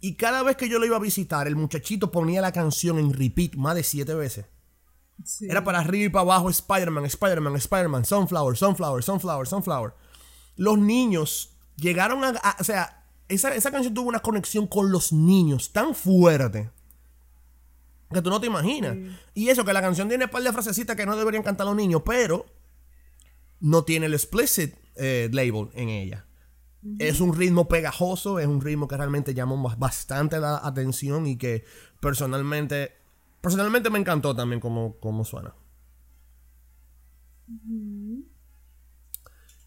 Y 0.00 0.14
cada 0.14 0.42
vez 0.42 0.56
que 0.56 0.66
yo 0.66 0.78
lo 0.78 0.86
iba 0.86 0.96
a 0.96 1.00
visitar, 1.00 1.46
el 1.46 1.54
muchachito 1.54 2.10
ponía 2.10 2.40
la 2.40 2.50
canción 2.50 2.98
en 2.98 3.12
repeat 3.12 3.56
más 3.56 3.74
de 3.74 3.82
7 3.82 4.14
veces. 4.14 4.46
Sí. 5.22 5.48
Era 5.50 5.62
para 5.64 5.80
arriba 5.80 6.06
y 6.06 6.08
para 6.08 6.22
abajo 6.22 6.48
Spider-Man, 6.48 7.04
Spider-Man, 7.04 7.56
Spider-Man, 7.56 8.04
Sunflower, 8.06 8.56
Sunflower, 8.56 9.02
Sunflower, 9.04 9.46
Sunflower. 9.46 9.92
Los 10.56 10.78
niños 10.78 11.58
llegaron 11.76 12.24
a... 12.24 12.28
a- 12.42 12.56
o 12.58 12.64
sea, 12.64 13.04
esa, 13.28 13.54
esa 13.54 13.70
canción 13.70 13.92
tuvo 13.92 14.08
una 14.08 14.20
conexión 14.20 14.66
con 14.66 14.90
los 14.90 15.12
niños 15.12 15.74
tan 15.74 15.94
fuerte 15.94 16.70
que 18.12 18.22
tú 18.22 18.30
no 18.30 18.40
te 18.40 18.46
imaginas. 18.48 18.96
Y 19.34 19.48
eso, 19.48 19.64
que 19.64 19.72
la 19.72 19.80
canción 19.80 20.08
tiene 20.08 20.24
un 20.24 20.30
par 20.30 20.42
de 20.42 20.52
frasecitas 20.52 20.96
que 20.96 21.06
no 21.06 21.16
deberían 21.16 21.42
cantar 21.42 21.66
los 21.66 21.76
niños, 21.76 22.02
pero 22.04 22.46
no 23.60 23.84
tiene 23.84 24.06
el 24.06 24.14
explicit 24.14 24.74
eh, 24.96 25.28
label 25.32 25.68
en 25.74 25.88
ella. 25.88 26.26
Es 26.98 27.20
un 27.20 27.36
ritmo 27.36 27.68
pegajoso, 27.68 28.38
es 28.38 28.46
un 28.46 28.62
ritmo 28.62 28.88
que 28.88 28.96
realmente 28.96 29.34
llamó 29.34 29.56
bas- 29.62 29.78
bastante 29.78 30.40
la 30.40 30.56
atención 30.64 31.26
y 31.26 31.36
que 31.36 31.64
personalmente, 32.00 32.96
personalmente 33.42 33.90
me 33.90 33.98
encantó 33.98 34.34
también 34.34 34.60
como, 34.60 34.96
como 34.98 35.24
suena. 35.24 35.54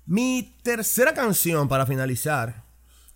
Mi 0.06 0.58
tercera 0.64 1.14
canción 1.14 1.68
para 1.68 1.86
finalizar 1.86 2.66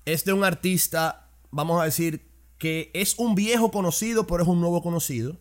es 0.06 0.24
de 0.26 0.34
un 0.34 0.44
artista, 0.44 1.30
vamos 1.50 1.82
a 1.82 1.86
decir, 1.86 2.27
que 2.58 2.90
es 2.94 3.18
un 3.20 3.36
viejo 3.36 3.72
conocido, 3.72 4.26
pero 4.28 4.44
es 4.44 4.50
un 4.50 4.60
nuevo 4.62 4.82
conocido. 4.82 5.38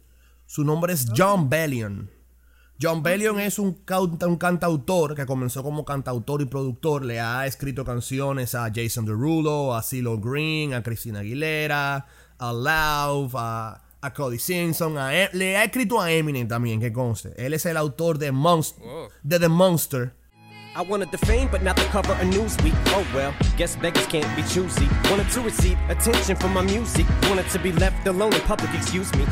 Su 0.47 0.65
nombre 0.65 0.93
es 0.93 1.07
John 1.17 1.49
Bellion. 1.49 2.11
John 2.81 3.03
Bellion 3.03 3.41
es 3.41 3.59
un, 3.59 3.73
cauta- 3.87 4.27
un 4.27 4.37
cantautor 4.37 5.15
que 5.15 5.25
comenzó 5.25 5.63
como 5.63 5.85
cantautor 5.87 6.43
y 6.43 6.45
productor. 6.45 7.05
Le 7.07 7.21
ha 7.21 7.47
escrito 7.47 7.85
canciones 7.87 8.55
a 8.55 8.71
Jason 8.75 9.07
Derulo, 9.07 9.75
a 9.75 9.83
CeeLo 9.83 10.19
Green, 10.21 10.75
a 10.75 10.83
Christina 10.83 11.21
Aguilera, 11.21 12.07
a 12.39 12.53
Lauv, 12.53 13.31
a, 13.35 13.83
a 14.03 14.13
Cody 14.13 14.39
Simpson. 14.39 14.99
a 14.99 15.17
E- 15.17 15.31
le 15.33 15.57
ha 15.57 15.65
escrito 15.65 16.01
a 16.01 16.13
Eminem 16.13 16.47
también, 16.49 16.79
que 16.79 16.93
conste. 16.93 17.33
Él 17.39 17.55
es 17.55 17.65
el 17.65 17.79
autor 17.79 18.19
de, 18.19 18.31
Monst- 18.33 18.75
Oh. 18.85 19.09
de 19.23 19.39
The 19.41 19.49
Monster. 19.49 20.15
I 20.77 20.83
wanted 20.83 21.11
the 21.11 21.17
fame, 21.17 21.49
but 21.51 21.63
not 21.63 21.75
the 21.77 21.85
cover 21.85 22.13
of 22.13 22.29
Newsweek. 22.29 22.75
Oh 22.89 23.03
well, 23.15 23.33
guess 23.57 23.77
beggars 23.77 24.07
can't 24.09 24.29
be 24.37 24.43
choosy. 24.43 24.87
Wanted 25.11 25.31
to 25.31 25.41
receive 25.41 25.79
attention 25.89 26.37
from 26.37 26.53
my 26.53 26.61
music. 26.61 27.07
Wanted 27.31 27.49
to 27.53 27.59
be 27.59 27.73
left 27.73 28.07
alone 28.07 28.35
in 28.35 28.43
public, 28.43 28.69
excuse 28.75 29.11
me. 29.17 29.25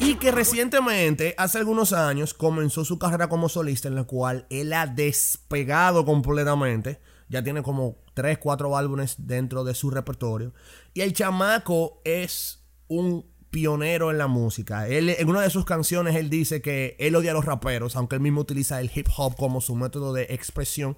Y 0.00 0.16
que 0.16 0.30
recientemente, 0.30 1.34
hace 1.38 1.56
algunos 1.56 1.94
años, 1.94 2.34
comenzó 2.34 2.84
su 2.84 2.98
carrera 2.98 3.30
como 3.30 3.48
solista 3.48 3.88
en 3.88 3.94
la 3.94 4.04
cual 4.04 4.46
él 4.50 4.74
ha 4.74 4.86
despegado 4.86 6.04
completamente. 6.04 7.00
Ya 7.30 7.42
tiene 7.42 7.62
como 7.62 7.96
3, 8.12 8.36
4 8.36 8.76
álbumes 8.76 9.14
dentro 9.18 9.64
de 9.64 9.72
su 9.72 9.88
repertorio. 9.88 10.52
Y 10.92 11.00
el 11.00 11.14
chamaco 11.14 12.02
es 12.04 12.66
un 12.88 13.24
pionero 13.50 14.10
en 14.10 14.18
la 14.18 14.26
música. 14.26 14.86
Él, 14.88 15.08
en 15.10 15.28
una 15.28 15.40
de 15.42 15.50
sus 15.50 15.64
canciones 15.64 16.14
él 16.16 16.28
dice 16.30 16.60
que 16.60 16.96
él 16.98 17.16
odia 17.16 17.30
a 17.30 17.34
los 17.34 17.44
raperos, 17.44 17.96
aunque 17.96 18.16
él 18.16 18.20
mismo 18.20 18.40
utiliza 18.40 18.80
el 18.80 18.90
hip 18.94 19.08
hop 19.16 19.36
como 19.36 19.60
su 19.60 19.74
método 19.74 20.12
de 20.12 20.24
expresión, 20.30 20.96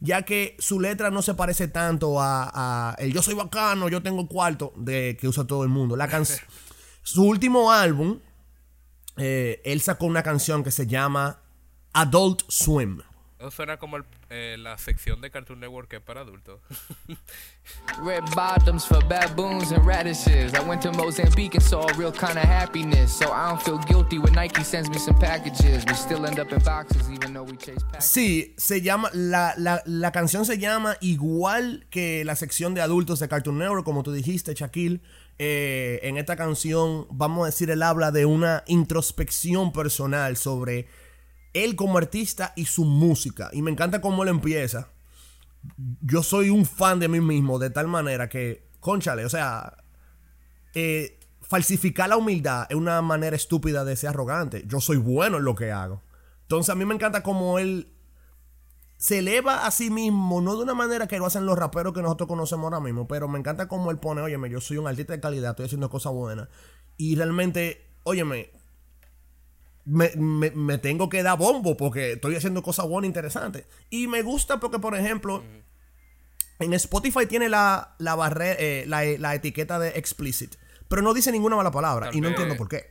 ya 0.00 0.22
que 0.22 0.56
su 0.58 0.80
letra 0.80 1.10
no 1.10 1.22
se 1.22 1.34
parece 1.34 1.68
tanto 1.68 2.20
a, 2.20 2.50
a 2.92 2.94
el 2.98 3.12
yo 3.12 3.22
soy 3.22 3.34
bacano, 3.34 3.88
yo 3.88 4.02
tengo 4.02 4.26
cuarto 4.28 4.72
de 4.76 5.16
que 5.20 5.28
usa 5.28 5.46
todo 5.46 5.62
el 5.62 5.68
mundo. 5.68 5.96
La 5.96 6.08
canción 6.08 6.40
su 7.02 7.24
último 7.24 7.72
álbum, 7.72 8.18
eh, 9.16 9.60
él 9.64 9.80
sacó 9.80 10.06
una 10.06 10.22
canción 10.22 10.64
que 10.64 10.70
se 10.70 10.86
llama 10.86 11.40
Adult 11.92 12.42
Swim. 12.48 13.00
Eso 13.38 13.50
suena 13.50 13.76
como 13.78 13.96
el- 13.96 14.04
eh, 14.32 14.56
la 14.58 14.78
sección 14.78 15.20
de 15.20 15.30
Cartoon 15.30 15.60
Network 15.60 15.88
que 15.88 15.96
es 15.96 16.02
para 16.02 16.22
adultos. 16.22 16.60
Red 18.02 18.24
bottoms 18.34 18.84
for 18.84 19.00
baboons 19.06 19.70
and 19.72 19.84
radishes. 19.86 20.54
I 20.54 20.60
went 20.66 20.82
to 20.82 20.92
Mozambique 20.92 21.54
and 21.54 21.62
saw 21.62 21.86
a 21.88 21.92
real 21.94 22.10
kind 22.12 22.36
of 22.38 22.44
happiness. 22.44 23.12
So 23.12 23.26
I 23.32 23.50
don't 23.50 23.62
feel 23.62 23.78
guilty 23.78 24.18
when 24.18 24.32
Nike 24.32 24.64
sends 24.64 24.88
me 24.88 24.98
some 24.98 25.18
packages. 25.18 25.84
We 25.86 25.94
still 25.94 26.26
end 26.26 26.38
up 26.40 26.50
in 26.52 26.58
boxes 26.60 27.08
even 27.10 27.32
though 27.34 27.44
we 27.44 27.56
chase 27.56 27.82
packages. 27.84 28.04
Sí, 28.10 28.54
se 28.56 28.80
llama, 28.80 29.10
la, 29.12 29.54
la- 29.58 29.82
la 29.84 30.10
canción 30.10 30.44
se 30.44 30.58
llama 30.58 30.96
igual 31.00 31.86
que 31.90 32.24
la 32.24 32.34
sección 32.34 32.74
de 32.74 32.80
adultos 32.80 33.20
de 33.20 33.28
Cartoon 33.28 33.58
Network, 33.58 33.84
como 33.84 34.02
tú 34.02 34.12
dijiste, 34.12 34.54
Shaquille. 34.54 35.00
Eh, 35.38 36.00
en 36.02 36.18
esta 36.18 36.36
canción, 36.36 37.06
vamos 37.10 37.42
a 37.44 37.46
decir, 37.46 37.70
él 37.70 37.82
habla 37.82 38.10
de 38.12 38.26
una 38.26 38.62
introspección 38.66 39.72
personal 39.72 40.36
sobre 40.36 40.86
él 41.54 41.76
como 41.76 41.98
artista 41.98 42.52
y 42.56 42.66
su 42.66 42.84
música. 42.84 43.50
Y 43.52 43.62
me 43.62 43.70
encanta 43.70 44.00
cómo 44.00 44.22
él 44.22 44.28
empieza. 44.28 44.88
Yo 46.00 46.22
soy 46.22 46.50
un 46.50 46.66
fan 46.66 46.98
de 46.98 47.08
mí 47.08 47.20
mismo 47.20 47.58
de 47.58 47.70
tal 47.70 47.88
manera 47.88 48.28
que, 48.28 48.68
conchale, 48.80 49.24
o 49.24 49.28
sea, 49.28 49.76
eh, 50.74 51.20
falsificar 51.40 52.08
la 52.08 52.16
humildad 52.16 52.66
es 52.68 52.76
una 52.76 53.00
manera 53.02 53.36
estúpida 53.36 53.84
de 53.84 53.96
ser 53.96 54.10
arrogante. 54.10 54.64
Yo 54.66 54.80
soy 54.80 54.96
bueno 54.96 55.38
en 55.38 55.44
lo 55.44 55.54
que 55.54 55.70
hago. 55.70 56.02
Entonces 56.42 56.70
a 56.70 56.74
mí 56.74 56.84
me 56.84 56.94
encanta 56.94 57.22
cómo 57.22 57.58
él 57.58 57.92
se 59.02 59.18
eleva 59.18 59.66
a 59.66 59.70
sí 59.72 59.90
mismo, 59.90 60.40
no 60.40 60.56
de 60.56 60.62
una 60.62 60.74
manera 60.74 61.08
que 61.08 61.18
lo 61.18 61.26
hacen 61.26 61.44
los 61.44 61.58
raperos 61.58 61.92
que 61.92 62.02
nosotros 62.02 62.28
conocemos 62.28 62.64
ahora 62.64 62.78
mismo, 62.78 63.08
pero 63.08 63.26
me 63.26 63.38
encanta 63.38 63.66
cómo 63.66 63.90
él 63.90 63.98
pone, 63.98 64.20
óyeme, 64.20 64.48
yo 64.48 64.60
soy 64.60 64.76
un 64.76 64.86
artista 64.86 65.12
de 65.12 65.20
calidad, 65.20 65.50
estoy 65.50 65.66
haciendo 65.66 65.90
cosas 65.90 66.12
buenas. 66.12 66.48
Y 66.96 67.16
realmente, 67.16 67.84
óyeme, 68.04 68.52
me, 69.84 70.10
me- 70.16 70.50
me 70.52 70.78
tengo 70.78 71.08
que 71.08 71.22
dar 71.22 71.38
bombo 71.38 71.76
porque 71.76 72.12
estoy 72.12 72.36
haciendo 72.36 72.62
cosas 72.62 72.86
buenas 72.86 73.06
e 73.06 73.08
interesantes. 73.08 73.66
Y 73.90 74.06
me 74.08 74.22
gusta 74.22 74.60
porque, 74.60 74.78
por 74.78 74.94
ejemplo, 74.96 75.42
en 76.58 76.72
Spotify 76.74 77.26
tiene 77.26 77.48
la, 77.48 77.94
la, 77.98 78.14
barre- 78.16 78.56
eh, 78.58 78.84
la, 78.86 79.04
la 79.18 79.34
etiqueta 79.34 79.78
de 79.78 79.90
explicit, 79.90 80.54
pero 80.88 81.02
no 81.02 81.12
dice 81.14 81.32
ninguna 81.32 81.56
mala 81.56 81.70
palabra 81.70 82.06
Tal 82.06 82.16
y 82.16 82.20
no 82.20 82.28
vez- 82.28 82.36
entiendo 82.36 82.56
por 82.56 82.68
qué. 82.68 82.86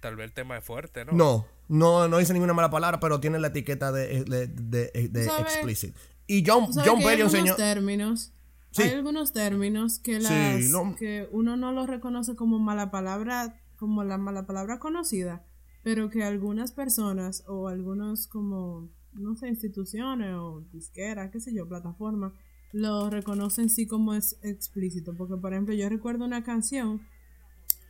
Tal 0.00 0.16
vez 0.16 0.24
el 0.24 0.32
tema 0.32 0.56
es 0.56 0.64
fuerte, 0.64 1.04
¿no? 1.04 1.12
No, 1.12 1.46
no, 1.68 2.08
no 2.08 2.18
dice 2.18 2.32
ninguna 2.32 2.54
mala 2.54 2.70
palabra, 2.70 2.98
pero 3.00 3.20
tiene 3.20 3.38
la 3.38 3.48
etiqueta 3.48 3.92
de, 3.92 4.24
de, 4.24 4.46
de- 4.46 5.08
de 5.08 5.24
¿Sabes? 5.24 5.54
explicit. 5.54 5.94
Y 6.26 6.42
John, 6.46 6.66
John 6.72 6.98
Bellion, 6.98 7.12
algunos 7.26 7.32
señor. 7.32 7.56
términos. 7.56 8.32
Sí. 8.72 8.82
Hay 8.82 8.90
algunos 8.94 9.32
términos 9.32 9.98
que, 9.98 10.20
Sí, 10.20 10.68
las, 10.70 10.96
que 10.96 11.28
uno 11.32 11.56
no 11.56 11.72
los 11.72 11.88
reconoce 11.88 12.34
como 12.36 12.58
mala 12.60 12.90
palabra, 12.90 13.60
como 13.76 14.04
la 14.04 14.16
mala 14.16 14.46
palabra 14.46 14.78
conocida, 14.78 15.44
pero 15.82 16.10
que 16.10 16.22
algunas 16.22 16.72
personas 16.72 17.44
o 17.46 17.68
algunos 17.68 18.26
como, 18.26 18.88
no 19.12 19.36
sé, 19.36 19.48
instituciones 19.48 20.34
o 20.34 20.64
disqueras, 20.72 21.30
qué 21.30 21.40
sé 21.40 21.54
yo, 21.54 21.68
plataformas, 21.68 22.32
lo 22.72 23.10
reconocen 23.10 23.70
sí 23.70 23.86
como 23.86 24.14
es 24.14 24.38
explícito. 24.42 25.14
Porque, 25.16 25.36
por 25.36 25.52
ejemplo, 25.52 25.74
yo 25.74 25.88
recuerdo 25.88 26.24
una 26.24 26.44
canción 26.44 27.00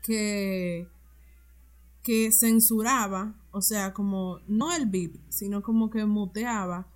que 0.03 0.88
que 2.03 2.33
censuraba, 2.33 3.35
o 3.50 3.61
sea, 3.61 3.92
como 3.92 4.40
no 4.48 4.74
el 4.74 4.87
beat, 4.87 5.12
sino 5.29 5.62
como 5.62 5.90
que 5.90 6.07
muteaba 6.07 6.87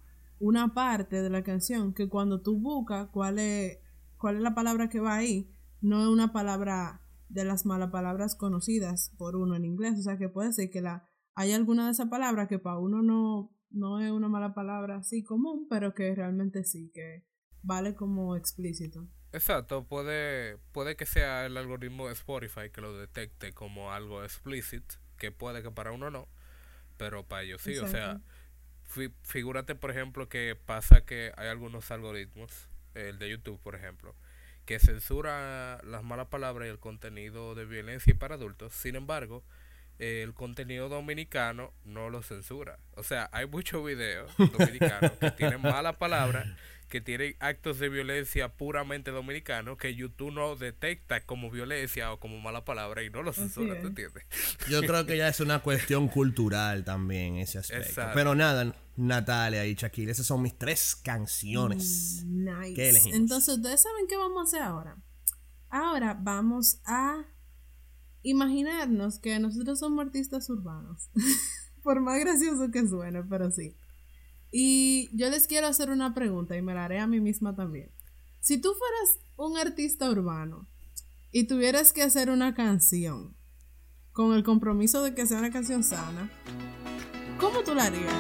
una 0.40 0.74
parte 0.74 1.20
de 1.20 1.30
la 1.30 1.42
canción 1.42 1.92
que 1.92 2.09
cuando 2.09 2.40
tú 2.40 2.59
buscas 2.59 3.09
cuál 3.11 3.38
es 3.38 3.78
cuál 4.18 4.37
es 4.37 4.42
la 4.42 4.54
palabra 4.54 4.88
que 4.88 5.00
va 5.00 5.16
ahí, 5.16 5.48
no 5.83 6.00
es 6.02 6.09
una 6.09 6.33
palabra 6.33 7.00
de 7.34 7.44
las 7.44 7.66
malas 7.66 7.90
palabras 7.90 8.36
conocidas 8.36 9.12
por 9.18 9.36
uno 9.36 9.56
en 9.56 9.64
inglés, 9.64 9.98
o 9.98 10.02
sea, 10.02 10.16
que 10.16 10.28
puede 10.28 10.52
ser 10.52 10.70
que 10.70 10.80
la 10.80 11.08
hay 11.34 11.52
alguna 11.52 11.86
de 11.86 11.92
esas 11.92 12.08
palabras 12.08 12.48
que 12.48 12.58
para 12.60 12.78
uno 12.78 13.02
no 13.02 13.50
no 13.70 13.98
es 14.00 14.10
una 14.12 14.28
mala 14.28 14.54
palabra 14.54 14.98
así 14.98 15.24
común, 15.24 15.66
pero 15.68 15.94
que 15.94 16.14
realmente 16.14 16.62
sí 16.62 16.92
que 16.94 17.26
vale 17.62 17.94
como 17.96 18.36
explícito. 18.36 19.08
Exacto, 19.32 19.84
puede, 19.84 20.58
puede 20.70 20.94
que 20.94 21.06
sea 21.06 21.44
el 21.44 21.56
algoritmo 21.56 22.06
de 22.06 22.12
Spotify 22.12 22.70
que 22.72 22.80
lo 22.80 22.96
detecte 22.96 23.52
como 23.52 23.90
algo 23.90 24.22
explicit, 24.22 24.84
que 25.18 25.32
puede 25.32 25.60
que 25.64 25.72
para 25.72 25.90
uno 25.90 26.08
no, 26.08 26.28
pero 26.98 27.26
para 27.26 27.42
ellos 27.42 27.62
sí. 27.62 27.76
O 27.78 27.88
sea, 27.88 28.20
fi- 28.84 29.12
figúrate, 29.22 29.74
por 29.74 29.90
ejemplo, 29.90 30.28
que 30.28 30.54
pasa 30.54 31.04
que 31.04 31.32
hay 31.36 31.48
algunos 31.48 31.90
algoritmos, 31.90 32.68
el 32.94 33.18
de 33.18 33.30
YouTube, 33.30 33.58
por 33.60 33.74
ejemplo, 33.74 34.14
que 34.64 34.79
censura 34.79 35.81
las 35.85 36.03
malas 36.03 36.29
palabras 36.29 36.66
y 36.66 36.70
el 36.70 36.79
contenido 36.79 37.55
de 37.55 37.64
violencia 37.64 38.14
para 38.18 38.37
adultos. 38.37 38.72
Sin 38.74 38.96
embargo, 38.96 39.44
eh, 39.98 40.22
el 40.22 40.35
contenido 40.35 40.88
dominicano 40.88 41.72
no 41.85 42.11
lo 42.11 42.22
censura. 42.22 42.79
O 42.96 43.03
sea, 43.03 43.29
hay 43.33 43.46
muchos 43.46 43.85
videos 43.85 44.31
dominicanos 44.59 45.12
que 45.12 45.31
tienen 45.33 45.62
malas 45.62 45.96
palabras, 45.96 46.46
que 46.88 47.00
tienen 47.00 47.36
actos 47.40 47.78
de 47.78 47.88
violencia 47.88 48.56
puramente 48.56 49.10
dominicanos, 49.10 49.78
que 49.78 49.94
YouTube 49.94 50.32
no 50.32 50.56
detecta 50.56 51.24
como 51.24 51.50
violencia 51.50 52.12
o 52.12 52.20
como 52.20 52.40
mala 52.40 52.64
palabra 52.64 53.02
y 53.02 53.10
no 53.10 53.22
lo 53.22 53.32
censura. 53.32 53.80
¿tú 53.80 53.88
entiendes? 53.88 54.24
Yo 54.68 54.80
creo 54.82 55.06
que 55.06 55.16
ya 55.16 55.28
es 55.28 55.40
una 55.40 55.60
cuestión 55.60 56.08
cultural 56.08 56.84
también 56.84 57.36
ese 57.36 57.58
aspecto. 57.58 57.88
Exacto. 57.88 58.12
Pero 58.14 58.34
nada, 58.34 58.74
Natalia 58.96 59.66
y 59.66 59.74
Shakira, 59.74 60.12
esas 60.12 60.26
son 60.26 60.42
mis 60.42 60.56
tres 60.56 60.96
canciones. 60.96 62.24
Nice. 62.26 62.74
¿Qué 62.74 62.90
elegimos? 62.90 63.18
Entonces, 63.18 63.56
¿ustedes 63.56 63.82
saben 63.82 64.06
qué 64.08 64.16
vamos 64.16 64.40
a 64.40 64.42
hacer 64.42 64.62
ahora? 64.62 64.96
Ahora 65.70 66.16
vamos 66.20 66.80
a 66.84 67.24
imaginarnos 68.22 69.18
que 69.18 69.38
nosotros 69.38 69.78
somos 69.78 70.04
artistas 70.04 70.48
urbanos. 70.50 71.10
Por 71.82 72.00
más 72.00 72.18
gracioso 72.20 72.70
que 72.70 72.86
suene, 72.86 73.22
pero 73.24 73.50
sí. 73.50 73.76
Y 74.56 75.10
yo 75.12 75.30
les 75.30 75.48
quiero 75.48 75.66
hacer 75.66 75.90
una 75.90 76.14
pregunta 76.14 76.56
y 76.56 76.62
me 76.62 76.74
la 76.74 76.84
haré 76.84 77.00
a 77.00 77.08
mí 77.08 77.18
misma 77.18 77.56
también. 77.56 77.90
Si 78.38 78.60
tú 78.60 78.72
fueras 78.72 79.18
un 79.36 79.58
artista 79.58 80.08
urbano 80.08 80.68
y 81.32 81.48
tuvieras 81.48 81.92
que 81.92 82.04
hacer 82.04 82.30
una 82.30 82.54
canción 82.54 83.36
con 84.12 84.32
el 84.32 84.44
compromiso 84.44 85.02
de 85.02 85.12
que 85.12 85.26
sea 85.26 85.40
una 85.40 85.50
canción 85.50 85.82
sana, 85.82 86.30
¿cómo 87.40 87.64
tú 87.64 87.74
la 87.74 87.86
harías? 87.86 88.14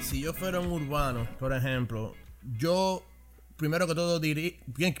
Si 0.00 0.20
yo 0.20 0.34
fuera 0.34 0.58
un 0.58 0.72
urbano, 0.72 1.28
por 1.38 1.52
ejemplo, 1.52 2.16
yo 2.42 3.02
primero 3.56 3.86
que 3.86 3.94
todo 3.94 4.20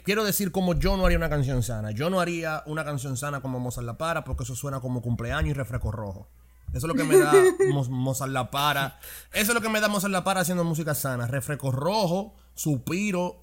quiero 0.04 0.24
decir 0.24 0.52
como 0.52 0.74
yo 0.74 0.96
no 0.96 1.06
haría 1.06 1.18
una 1.18 1.30
canción 1.30 1.62
sana. 1.62 1.90
Yo 1.92 2.10
no 2.10 2.20
haría 2.20 2.62
una 2.66 2.84
canción 2.84 3.16
sana 3.16 3.40
como 3.40 3.58
Mozart 3.58 3.86
La 3.86 3.96
Para 3.98 4.24
porque 4.24 4.44
eso 4.44 4.54
suena 4.54 4.80
como 4.80 5.00
cumpleaños 5.02 5.50
y 5.50 5.54
refresco 5.54 5.90
rojo. 5.90 6.28
Eso 6.68 6.86
es 6.86 6.88
lo 6.88 6.94
que 6.94 7.04
me 7.04 7.18
da 7.18 7.32
Mo- 7.72 7.84
Mozart 7.88 8.30
La 8.32 8.50
Para. 8.50 8.98
Eso 9.32 9.52
es 9.52 9.54
lo 9.54 9.60
que 9.60 9.68
me 9.68 9.80
da 9.80 9.88
Mozart 9.88 10.12
La 10.12 10.22
Para 10.24 10.40
haciendo 10.40 10.62
música 10.64 10.94
sana. 10.94 11.26
Refresco 11.26 11.70
rojo, 11.72 12.34
suspiro 12.54 13.36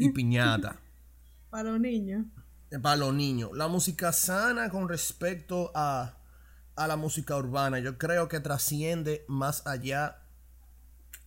y 0.00 0.10
piñata. 0.10 0.76
Para 1.50 1.70
los 1.70 1.80
niños. 1.80 2.26
para 2.82 2.96
los 2.96 3.14
niños. 3.14 3.50
La 3.54 3.68
música 3.68 4.12
sana 4.12 4.68
con 4.68 4.88
respecto 4.88 5.70
a, 5.74 6.18
a 6.74 6.86
la 6.86 6.96
música 6.96 7.36
urbana, 7.36 7.78
yo 7.78 7.96
creo 7.96 8.28
que 8.28 8.40
trasciende 8.40 9.24
más 9.28 9.66
allá 9.66 10.18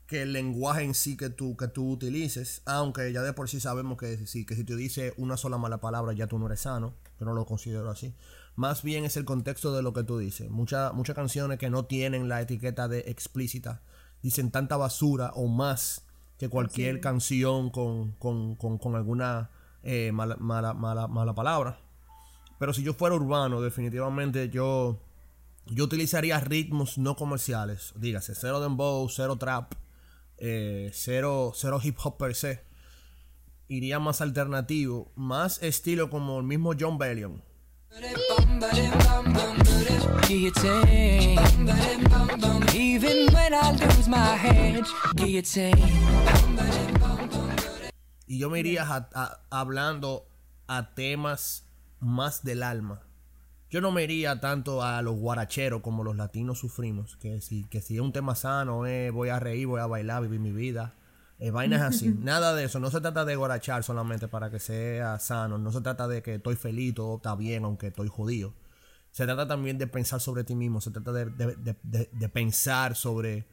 que 0.10 0.24
el 0.24 0.34
lenguaje 0.34 0.82
en 0.82 0.96
sí 0.96 1.16
que 1.16 1.30
tú, 1.30 1.56
que 1.56 1.68
tú 1.68 1.92
utilices, 1.92 2.64
aunque 2.66 3.14
ya 3.14 3.22
de 3.22 3.32
por 3.32 3.48
sí 3.48 3.60
sabemos 3.60 3.96
que, 3.96 4.26
sí, 4.26 4.44
que 4.44 4.56
si 4.56 4.64
te 4.64 4.76
dice 4.76 5.14
una 5.18 5.38
sola 5.38 5.60
mala 5.60 5.82
palabra 5.82 6.14
ya 6.14 6.26
tú 6.26 6.40
no 6.40 6.48
eres 6.48 6.62
sano, 6.62 6.96
yo 7.20 7.28
no 7.28 7.36
lo 7.36 7.46
considero 7.46 7.92
así. 7.92 8.16
Más 8.56 8.82
bien 8.82 9.06
es 9.06 9.18
el 9.18 9.24
contexto 9.24 9.72
de 9.72 9.84
lo 9.84 9.94
que 9.94 10.02
tú 10.04 10.18
dices. 10.18 10.50
Muchas 10.50 10.96
muchas 10.96 11.16
canciones 11.16 11.60
que 11.60 11.70
no 11.70 11.86
tienen 11.86 12.28
la 12.28 12.42
etiqueta 12.42 12.88
de 12.88 13.02
explícita 13.02 13.84
dicen 14.24 14.50
tanta 14.50 14.78
basura 14.78 15.32
o 15.36 15.48
más 15.48 16.02
que 16.40 16.50
cualquier 16.50 17.02
canción 17.02 17.70
con, 17.70 18.14
con, 18.14 18.56
con, 18.56 18.80
con 18.80 18.96
alguna 18.96 19.52
eh, 19.84 20.12
mala, 20.12 20.38
mala, 20.38 20.74
mala, 20.74 21.08
mala 21.08 21.36
palabra. 21.36 21.80
Pero 22.58 22.74
si 22.74 22.82
yo 22.82 22.96
fuera 22.96 23.16
urbano, 23.16 23.62
definitivamente 23.62 24.50
yo, 24.50 24.98
yo 25.68 25.84
utilizaría 25.84 26.40
ritmos 26.40 26.98
no 26.98 27.16
comerciales. 27.16 27.94
Dígase, 27.96 28.34
cero 28.34 28.60
dembow, 28.60 29.08
cero 29.08 29.36
trap, 29.38 29.74
eh, 30.40 30.90
cero, 30.94 31.52
cero 31.56 31.80
hip 31.84 31.98
hop 32.04 32.18
per 32.18 32.36
se. 32.36 32.62
Iría 33.68 34.00
más 34.00 34.22
alternativo, 34.22 35.12
más 35.16 35.62
estilo 35.62 36.10
como 36.10 36.40
el 36.40 36.46
mismo 36.46 36.74
John 36.80 36.98
Bellion. 36.98 37.44
Y 48.28 48.38
yo 48.40 48.50
me 48.50 48.60
iría 48.60 48.84
a- 48.84 49.10
a- 49.14 49.40
hablando 49.50 50.28
a 50.68 50.94
temas 50.94 51.66
más 52.00 52.44
del 52.44 52.64
alma. 52.64 53.02
Yo 53.70 53.82
no 53.82 53.92
me 53.92 54.04
iría 54.04 54.40
tanto 54.40 54.82
a 54.84 55.02
los 55.02 55.16
guaracheros 55.16 55.82
como 55.82 56.04
los 56.04 56.16
latinos 56.16 56.58
sufrimos. 56.60 57.18
Que 57.18 57.40
si, 57.42 57.66
que 57.66 57.82
si 57.82 57.96
es 57.96 58.02
un 58.02 58.12
tema 58.12 58.36
sano, 58.36 58.86
eh, 58.88 59.12
voy 59.12 59.30
a 59.30 59.40
reír, 59.40 59.68
voy 59.68 59.80
a 59.80 59.86
bailar, 59.86 60.24
vivir 60.24 60.40
mi 60.40 60.52
vida. 60.52 60.96
Eh, 61.38 61.52
vainas 61.52 61.82
así. 61.82 62.10
Nada 62.20 62.56
de 62.56 62.64
eso. 62.66 62.80
No 62.80 62.90
se 62.90 63.00
trata 63.00 63.26
de 63.26 63.36
guarachar 63.36 63.84
solamente 63.84 64.28
para 64.28 64.50
que 64.50 64.60
sea 64.60 65.20
sano. 65.20 65.58
No 65.58 65.72
se 65.72 65.82
trata 65.82 66.08
de 66.08 66.22
que 66.24 66.36
estoy 66.36 66.56
feliz, 66.56 66.96
todo 66.96 67.18
está 67.18 67.36
bien, 67.36 67.64
aunque 67.64 67.88
estoy 67.88 68.08
jodido. 68.08 68.54
Se 69.12 69.26
trata 69.26 69.48
también 69.48 69.78
de 69.78 69.88
pensar 69.88 70.20
sobre 70.20 70.44
ti 70.44 70.56
mismo. 70.56 70.82
Se 70.82 70.92
trata 70.92 71.12
de, 71.14 71.26
de- 71.26 71.56
de- 71.56 71.78
de- 71.84 72.10
de 72.12 72.30
pensar 72.30 72.96
sobre, 72.96 73.46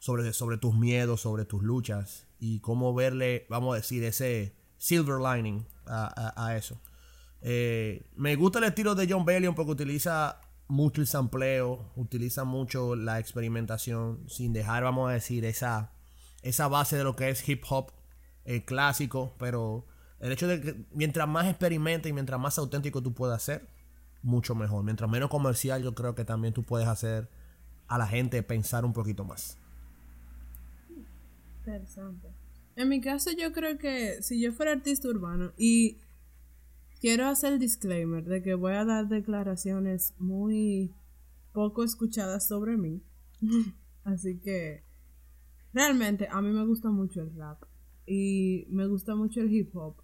sobre, 0.00 0.32
sobre 0.32 0.58
tus 0.58 0.74
miedos, 0.76 1.20
sobre 1.20 1.44
tus 1.44 1.62
luchas 1.62 2.26
y 2.38 2.60
cómo 2.60 2.94
verle, 2.94 3.46
vamos 3.48 3.74
a 3.74 3.76
decir, 3.76 4.02
ese 4.04 4.54
silver 4.78 5.18
lining 5.20 5.64
a, 5.86 6.32
a- 6.34 6.46
a 6.46 6.56
eso. 6.56 6.78
Eh, 7.48 8.04
me 8.16 8.34
gusta 8.34 8.58
el 8.58 8.64
estilo 8.64 8.96
de 8.96 9.06
John 9.08 9.24
Bellion 9.24 9.54
porque 9.54 9.70
utiliza 9.70 10.40
mucho 10.66 11.00
el 11.00 11.06
sampleo, 11.06 11.92
utiliza 11.94 12.42
mucho 12.42 12.96
la 12.96 13.20
experimentación 13.20 14.28
sin 14.28 14.52
dejar, 14.52 14.82
vamos 14.82 15.08
a 15.08 15.12
decir, 15.12 15.44
esa, 15.44 15.92
esa 16.42 16.66
base 16.66 16.96
de 16.96 17.04
lo 17.04 17.14
que 17.14 17.28
es 17.28 17.48
hip 17.48 17.62
hop 17.70 17.92
eh, 18.46 18.64
clásico, 18.64 19.36
pero 19.38 19.86
el 20.18 20.32
hecho 20.32 20.48
de 20.48 20.60
que 20.60 20.86
mientras 20.90 21.28
más 21.28 21.46
experimenta 21.46 22.08
y 22.08 22.12
mientras 22.12 22.40
más 22.40 22.58
auténtico 22.58 23.00
tú 23.00 23.14
puedas 23.14 23.44
ser, 23.44 23.68
mucho 24.22 24.56
mejor. 24.56 24.82
Mientras 24.82 25.08
menos 25.08 25.30
comercial, 25.30 25.84
yo 25.84 25.94
creo 25.94 26.16
que 26.16 26.24
también 26.24 26.52
tú 26.52 26.64
puedes 26.64 26.88
hacer 26.88 27.30
a 27.86 27.96
la 27.96 28.08
gente 28.08 28.42
pensar 28.42 28.84
un 28.84 28.92
poquito 28.92 29.24
más. 29.24 29.56
Interesante. 31.58 32.26
En 32.74 32.88
mi 32.88 33.00
caso, 33.00 33.30
yo 33.38 33.52
creo 33.52 33.78
que 33.78 34.20
si 34.20 34.40
yo 34.40 34.52
fuera 34.52 34.72
artista 34.72 35.06
urbano 35.06 35.52
y 35.56 35.98
quiero 37.06 37.26
hacer 37.26 37.52
el 37.52 37.60
disclaimer 37.60 38.24
de 38.24 38.42
que 38.42 38.54
voy 38.54 38.72
a 38.72 38.84
dar 38.84 39.06
declaraciones 39.06 40.12
muy 40.18 40.92
poco 41.52 41.84
escuchadas 41.84 42.48
sobre 42.48 42.76
mí, 42.76 43.00
Así 44.02 44.40
que 44.40 44.82
realmente 45.72 46.26
a 46.28 46.42
mí 46.42 46.50
me 46.50 46.66
gusta 46.66 46.90
mucho 46.90 47.22
el 47.22 47.32
rap 47.36 47.62
y 48.08 48.66
me 48.70 48.88
gusta 48.88 49.14
mucho 49.14 49.40
el 49.40 49.54
hip 49.54 49.76
hop. 49.76 50.02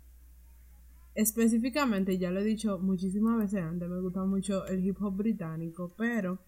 Específicamente, 1.17 2.19
ya 2.19 2.31
lo 2.31 2.39
he 2.39 2.45
dicho 2.45 2.79
muchísimas 2.79 3.37
veces 3.37 3.65
antes, 3.65 3.89
me 3.89 4.01
gusta 4.01 4.25
mucho 4.25 4.65
el 4.67 4.87
hip 4.87 5.03
hop 5.03 5.17
británico, 5.17 5.93
pero 5.99 6.39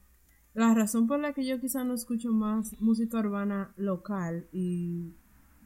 la 0.53 0.73
razón 0.73 1.09
por 1.09 1.19
la 1.19 1.33
que 1.33 1.45
yo 1.45 1.61
quizá 1.61 1.83
no 1.83 1.95
escucho 1.95 2.33
más 2.33 2.81
música 2.81 3.19
urbana 3.19 3.75
local 3.77 4.47
y 4.53 5.17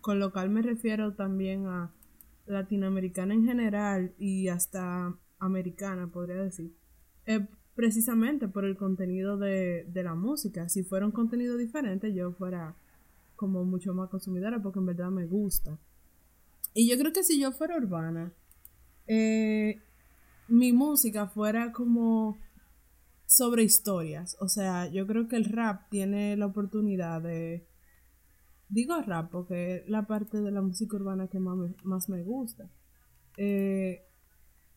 con 0.00 0.18
local 0.18 0.48
me 0.48 0.62
refiero 0.62 1.12
también 1.12 1.66
a 1.66 1.92
latinoamericana 2.48 3.34
en 3.34 3.44
general 3.44 4.14
y 4.18 4.48
hasta 4.48 5.14
americana, 5.38 6.08
podría 6.08 6.42
decir, 6.42 6.74
precisamente 7.74 8.48
por 8.48 8.64
el 8.64 8.76
contenido 8.76 9.36
de, 9.38 9.84
de 9.88 10.02
la 10.02 10.14
música. 10.14 10.68
Si 10.68 10.82
fuera 10.82 11.06
un 11.06 11.12
contenido 11.12 11.56
diferente, 11.56 12.12
yo 12.12 12.32
fuera 12.32 12.74
como 13.36 13.64
mucho 13.64 13.94
más 13.94 14.10
consumidora 14.10 14.60
porque 14.60 14.80
en 14.80 14.86
verdad 14.86 15.10
me 15.10 15.26
gusta. 15.26 15.78
Y 16.74 16.90
yo 16.90 16.98
creo 16.98 17.12
que 17.12 17.22
si 17.22 17.40
yo 17.40 17.52
fuera 17.52 17.76
urbana, 17.76 18.32
eh, 19.06 19.80
mi 20.48 20.72
música 20.72 21.28
fuera 21.28 21.72
como 21.72 22.36
sobre 23.26 23.62
historias. 23.62 24.36
O 24.40 24.48
sea, 24.48 24.90
yo 24.90 25.06
creo 25.06 25.28
que 25.28 25.36
el 25.36 25.44
rap 25.44 25.88
tiene 25.90 26.36
la 26.36 26.46
oportunidad 26.46 27.22
de... 27.22 27.67
Digo 28.68 29.00
rap 29.00 29.30
porque 29.30 29.76
es 29.76 29.88
la 29.88 30.06
parte 30.06 30.40
de 30.40 30.50
la 30.50 30.60
música 30.60 30.96
urbana 30.96 31.28
que 31.28 31.38
más 31.38 31.56
me, 31.56 31.74
más 31.84 32.08
me 32.08 32.22
gusta. 32.22 32.68
Eh, 33.36 34.02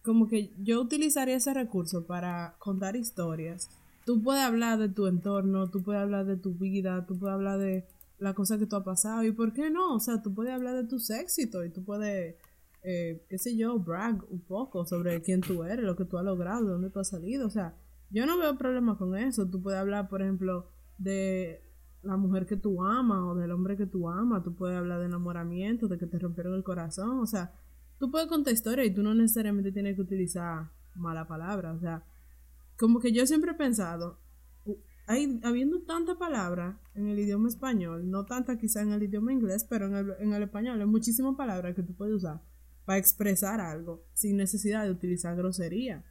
como 0.02 0.28
que 0.28 0.54
yo 0.58 0.82
utilizaría 0.82 1.36
ese 1.36 1.54
recurso 1.54 2.06
para 2.06 2.56
contar 2.60 2.96
historias. 2.96 3.70
Tú 4.06 4.22
puedes 4.24 4.44
hablar 4.44 4.80
de 4.80 4.90
tu 4.90 5.08
entorno, 5.08 5.70
tú 5.70 5.84
puedes 5.84 6.02
hablar 6.02 6.26
de 6.26 6.38
tu 6.38 6.54
vida, 6.54 7.06
tú 7.06 7.20
puedes 7.20 7.36
hablar 7.36 7.60
de 7.60 7.86
la 8.18 8.34
cosa 8.34 8.58
que 8.58 8.66
tú 8.66 8.78
has 8.78 8.84
pasado. 8.84 9.24
¿Y 9.24 9.32
por 9.32 9.54
qué 9.54 9.70
no? 9.70 9.96
O 9.96 10.00
sea, 10.00 10.22
tú 10.22 10.34
puedes 10.34 10.54
hablar 10.54 10.76
de 10.76 10.86
tus 10.86 11.10
éxitos 11.10 11.66
y 11.66 11.70
tú 11.70 11.84
puedes, 11.84 12.36
eh, 12.84 13.26
qué 13.30 13.38
sé 13.38 13.56
yo, 13.56 13.78
brag 13.78 14.24
un 14.32 14.40
poco 14.42 14.86
sobre 14.86 15.22
quién 15.22 15.42
tú 15.42 15.64
eres, 15.64 15.86
lo 15.86 15.96
que 15.96 16.06
tú 16.06 16.18
has 16.18 16.26
logrado, 16.26 16.66
de 16.66 16.72
dónde 16.72 16.90
tú 16.90 17.00
has 17.00 17.10
salido. 17.10 17.46
O 17.46 17.52
sea, 17.52 17.76
yo 18.10 18.26
no 18.26 18.38
veo 18.38 18.58
problema 18.58 18.98
con 18.98 19.16
eso. 19.18 19.48
Tú 19.48 19.62
puedes 19.62 19.80
hablar, 19.80 20.10
por 20.10 20.22
ejemplo, 20.22 20.68
de 20.98 21.62
la 22.04 22.18
mujer 22.18 22.46
que 22.46 22.58
tú 22.58 22.84
amas 22.84 23.20
o 23.22 23.36
del 23.36 23.52
hombre 23.52 23.78
que 23.78 23.86
tú 23.86 24.10
amas. 24.10 24.44
Tú 24.44 24.56
puedes 24.56 24.78
hablar 24.78 25.00
de 25.00 25.06
enamoramiento, 25.06 25.88
de 25.88 25.98
que 25.98 26.08
te 26.08 26.20
rompieron 26.20 26.54
el 26.54 26.64
corazón. 26.64 27.20
O 27.20 27.28
sea, 27.28 27.54
tú 28.00 28.10
puedes 28.12 28.28
contar 28.28 28.54
historia 28.54 28.84
y 28.86 28.94
tú 28.94 29.04
no 29.04 29.14
necesariamente 29.14 29.72
tienes 29.72 29.96
que 29.96 30.02
utilizar 30.02 30.70
mala 30.96 31.28
palabra. 31.28 31.74
O 31.74 31.80
sea, 31.80 32.04
como 32.78 33.00
que 33.00 33.12
yo 33.12 33.26
siempre 33.28 33.52
he 33.52 33.56
pensado, 33.56 34.18
hay, 35.08 35.40
habiendo 35.44 35.82
tanta 35.82 36.18
palabra 36.18 36.80
en 36.96 37.08
el 37.08 37.20
idioma 37.20 37.48
español, 37.48 38.10
no 38.10 38.26
tanta 38.26 38.58
quizá 38.58 38.82
en 38.82 38.94
el 38.94 39.04
idioma 39.04 39.34
inglés, 39.34 39.66
pero 39.70 39.88
en 39.88 39.96
el, 39.96 40.14
en 40.20 40.34
el 40.34 40.44
español 40.44 40.80
hay 40.80 40.88
muchísimas 40.88 41.36
palabras 41.36 41.76
que 41.76 41.84
tú 41.84 41.94
puedes 41.94 42.16
usar 42.16 42.42
para 42.86 42.98
expresar 42.98 43.60
algo 43.60 44.04
sin 44.14 44.38
necesidad 44.38 44.86
de 44.86 44.92
utilizar 44.92 45.36
grosería. 45.36 46.04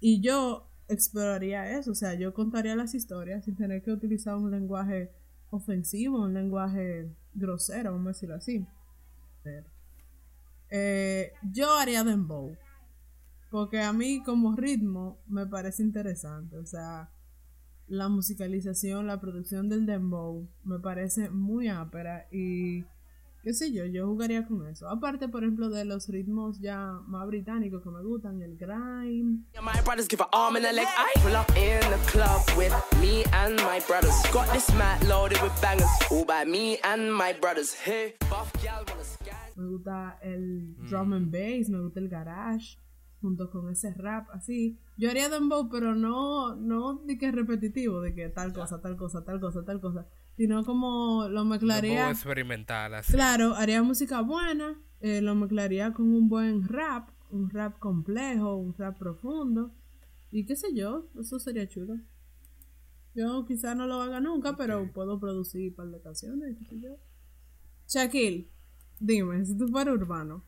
Y 0.00 0.20
yo 0.20 0.68
exploraría 0.88 1.78
eso, 1.78 1.92
o 1.92 1.94
sea, 1.94 2.14
yo 2.14 2.32
contaría 2.32 2.76
las 2.76 2.94
historias 2.94 3.44
sin 3.44 3.56
tener 3.56 3.82
que 3.82 3.92
utilizar 3.92 4.36
un 4.36 4.50
lenguaje 4.50 5.10
ofensivo, 5.50 6.22
un 6.22 6.34
lenguaje 6.34 7.10
grosero, 7.34 7.92
vamos 7.92 8.06
a 8.06 8.10
decirlo 8.10 8.34
así. 8.36 8.66
Eh, 10.70 11.32
yo 11.52 11.74
haría 11.74 12.04
dembow, 12.04 12.56
porque 13.50 13.80
a 13.80 13.92
mí 13.92 14.22
como 14.24 14.56
ritmo 14.56 15.18
me 15.28 15.46
parece 15.46 15.82
interesante, 15.82 16.56
o 16.56 16.66
sea, 16.66 17.10
la 17.88 18.08
musicalización, 18.08 19.06
la 19.06 19.20
producción 19.20 19.68
del 19.68 19.86
dembow 19.86 20.48
me 20.64 20.80
parece 20.80 21.30
muy 21.30 21.68
ápera 21.68 22.26
y 22.32 22.84
qué 23.46 23.54
sé 23.54 23.72
yo, 23.72 23.84
yo 23.86 24.08
jugaría 24.08 24.44
con 24.44 24.66
eso. 24.66 24.88
Aparte, 24.88 25.28
por 25.28 25.44
ejemplo, 25.44 25.70
de 25.70 25.84
los 25.84 26.08
ritmos 26.08 26.58
ya 26.58 26.98
más 27.06 27.28
británicos 27.28 27.80
que 27.80 27.90
me 27.90 28.02
gustan, 28.02 28.42
el 28.42 28.56
grime. 28.56 29.44
Me 39.54 39.68
gusta 39.68 40.18
el 40.22 40.74
drum 40.90 41.12
and 41.12 41.30
bass, 41.30 41.68
me 41.68 41.80
gusta 41.80 42.00
el 42.00 42.08
garage, 42.08 42.80
junto 43.26 43.50
con 43.50 43.68
ese 43.70 43.92
rap 43.92 44.28
así. 44.30 44.78
Yo 44.96 45.10
haría 45.10 45.28
dembow, 45.28 45.68
pero 45.68 45.96
no, 45.96 46.54
no 46.54 46.94
de 47.04 47.18
que 47.18 47.26
es 47.26 47.34
repetitivo, 47.34 48.00
de 48.00 48.14
que 48.14 48.28
tal 48.28 48.52
cosa, 48.52 48.80
tal 48.80 48.96
cosa, 48.96 49.24
tal 49.24 49.40
cosa, 49.40 49.64
tal 49.64 49.80
cosa, 49.80 50.06
sino 50.36 50.64
como 50.64 51.26
lo 51.28 51.44
mezclaría. 51.44 51.94
Dembow 51.94 52.12
experimental, 52.12 52.94
así. 52.94 53.12
Claro, 53.12 53.56
haría 53.56 53.82
música 53.82 54.20
buena, 54.20 54.80
eh, 55.00 55.20
lo 55.22 55.34
mezclaría 55.34 55.92
con 55.92 56.06
un 56.06 56.28
buen 56.28 56.68
rap, 56.68 57.08
un 57.30 57.50
rap 57.50 57.80
complejo, 57.80 58.54
un 58.54 58.72
rap 58.74 58.96
profundo, 58.96 59.74
y 60.30 60.46
qué 60.46 60.54
sé 60.54 60.72
yo, 60.72 61.08
eso 61.18 61.40
sería 61.40 61.66
chulo. 61.66 61.98
Yo 63.16 63.44
quizá 63.44 63.74
no 63.74 63.86
lo 63.86 64.02
haga 64.02 64.20
nunca, 64.20 64.56
pero 64.56 64.92
puedo 64.92 65.18
producir 65.18 65.70
un 65.70 65.74
par 65.74 65.88
de 65.88 66.00
canciones, 66.00 66.56
qué 66.58 66.64
sé 66.66 66.80
yo. 66.80 66.90
Shaquille, 67.88 68.52
dime, 69.00 69.44
si 69.44 69.58
tú 69.58 69.66
fueras 69.66 69.96
urbano, 69.96 70.44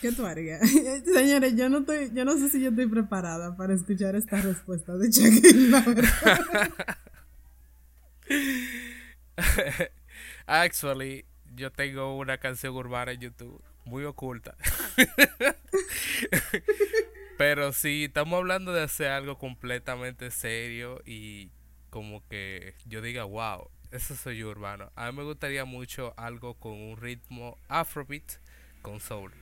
¿qué 0.00 0.12
tú 0.12 0.26
harías? 0.26 0.60
Señores, 1.14 1.54
yo 1.56 1.68
no 1.68 1.78
estoy, 1.78 2.10
yo 2.12 2.24
no 2.24 2.36
sé 2.36 2.48
si 2.48 2.60
yo 2.60 2.70
estoy 2.70 2.86
preparada 2.86 3.56
para 3.56 3.74
escuchar 3.74 4.16
esta 4.16 4.40
respuesta 4.40 4.96
de 4.96 5.10
Shaquille, 5.10 5.70
la 5.70 5.80
verdad. 5.80 6.40
Actually, 10.46 11.24
yo 11.54 11.70
tengo 11.70 12.16
una 12.16 12.38
canción 12.38 12.74
urbana 12.74 13.12
en 13.12 13.20
YouTube 13.20 13.62
muy 13.84 14.04
oculta. 14.04 14.56
Pero 17.38 17.72
si 17.72 18.04
estamos 18.04 18.38
hablando 18.38 18.72
de 18.72 18.82
hacer 18.82 19.08
algo 19.08 19.38
completamente 19.38 20.30
serio 20.30 21.00
y 21.06 21.50
como 21.88 22.26
que 22.28 22.74
yo 22.86 23.00
diga, 23.00 23.24
wow, 23.24 23.70
eso 23.90 24.14
soy 24.14 24.38
yo 24.38 24.50
urbano. 24.50 24.92
A 24.94 25.10
mí 25.10 25.18
me 25.18 25.24
gustaría 25.24 25.64
mucho 25.64 26.14
algo 26.16 26.54
con 26.54 26.72
un 26.72 26.96
ritmo 26.96 27.56
afrobeat 27.68 28.38
con 28.82 29.00
soul. 29.00 29.32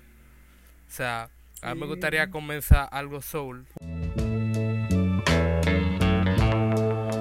O 0.88 0.90
sea, 0.90 1.29
a 1.62 1.74
mí 1.74 1.81
me 1.81 1.87
gustaría 1.87 2.31
comenzar 2.31 2.88
algo 2.90 3.20
soul. 3.20 3.66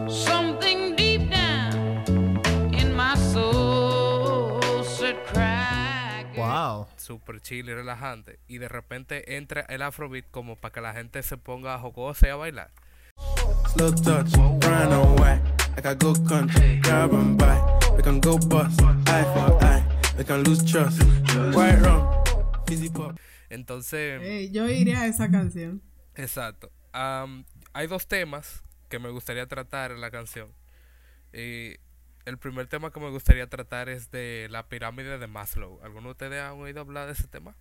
Something 0.09 0.95
deep 0.95 1.29
down 1.29 2.43
in 2.73 2.95
my 2.95 3.15
soul 3.33 4.83
said 4.83 5.17
crack. 5.25 6.35
Wow. 6.37 6.87
super 6.97 7.41
chill 7.41 7.69
y 7.69 7.73
relajante 7.73 8.39
y 8.47 8.57
de 8.57 8.67
repente 8.67 9.37
entra 9.37 9.61
el 9.61 9.81
afrobeat 9.81 10.25
como 10.31 10.55
para 10.55 10.73
que 10.73 10.81
la 10.81 10.93
gente 10.93 11.23
se 11.23 11.37
ponga 11.37 11.77
jocosa 11.79 12.27
y 12.27 12.29
a 12.29 12.35
bailar. 12.35 12.69
Slow 13.73 13.91
touch, 13.95 14.31
brown 14.59 14.93
and 14.93 15.19
white. 15.19 15.41
Like 15.75 15.85
I 15.85 15.93
go 15.95 16.13
country, 16.27 16.79
grab 16.81 17.13
and 17.13 17.37
buy. 17.37 17.59
We 17.95 18.03
can 18.03 18.19
go 18.19 18.37
bust, 18.37 18.81
eye 19.07 19.23
for 19.33 19.63
eye. 19.63 19.83
We 20.17 20.23
can 20.23 20.43
lose 20.43 20.63
trust. 20.63 21.01
White 21.53 21.81
rum, 21.81 22.07
fizzy 22.65 22.89
pop. 22.89 23.17
Entonces, 23.49 24.21
Ey, 24.21 24.51
yo 24.51 24.67
iría 24.69 25.01
a 25.01 25.07
esa 25.07 25.29
canción. 25.31 25.81
exacto. 26.15 26.71
Hay 27.73 27.87
dos 27.87 28.07
temas 28.07 28.63
que 28.89 28.99
me 28.99 29.09
gustaría 29.09 29.45
tratar 29.47 29.91
en 29.91 30.01
la 30.01 30.09
canción. 30.11 30.49
Y 31.33 31.75
el 32.25 32.37
primer 32.39 32.67
tema 32.67 32.91
que 32.91 32.99
me 32.99 33.09
gustaría 33.09 33.47
tratar 33.47 33.89
es 33.89 34.09
de 34.11 34.47
la 34.49 34.67
pirámide 34.67 35.17
de 35.19 35.27
Maslow. 35.27 35.79
¿Alguno 35.83 36.07
de 36.07 36.11
ustedes 36.11 36.41
han 36.41 36.53
oído 36.59 36.81
hablar 36.81 37.05
de 37.07 37.13
ese 37.13 37.27
tema? 37.27 37.55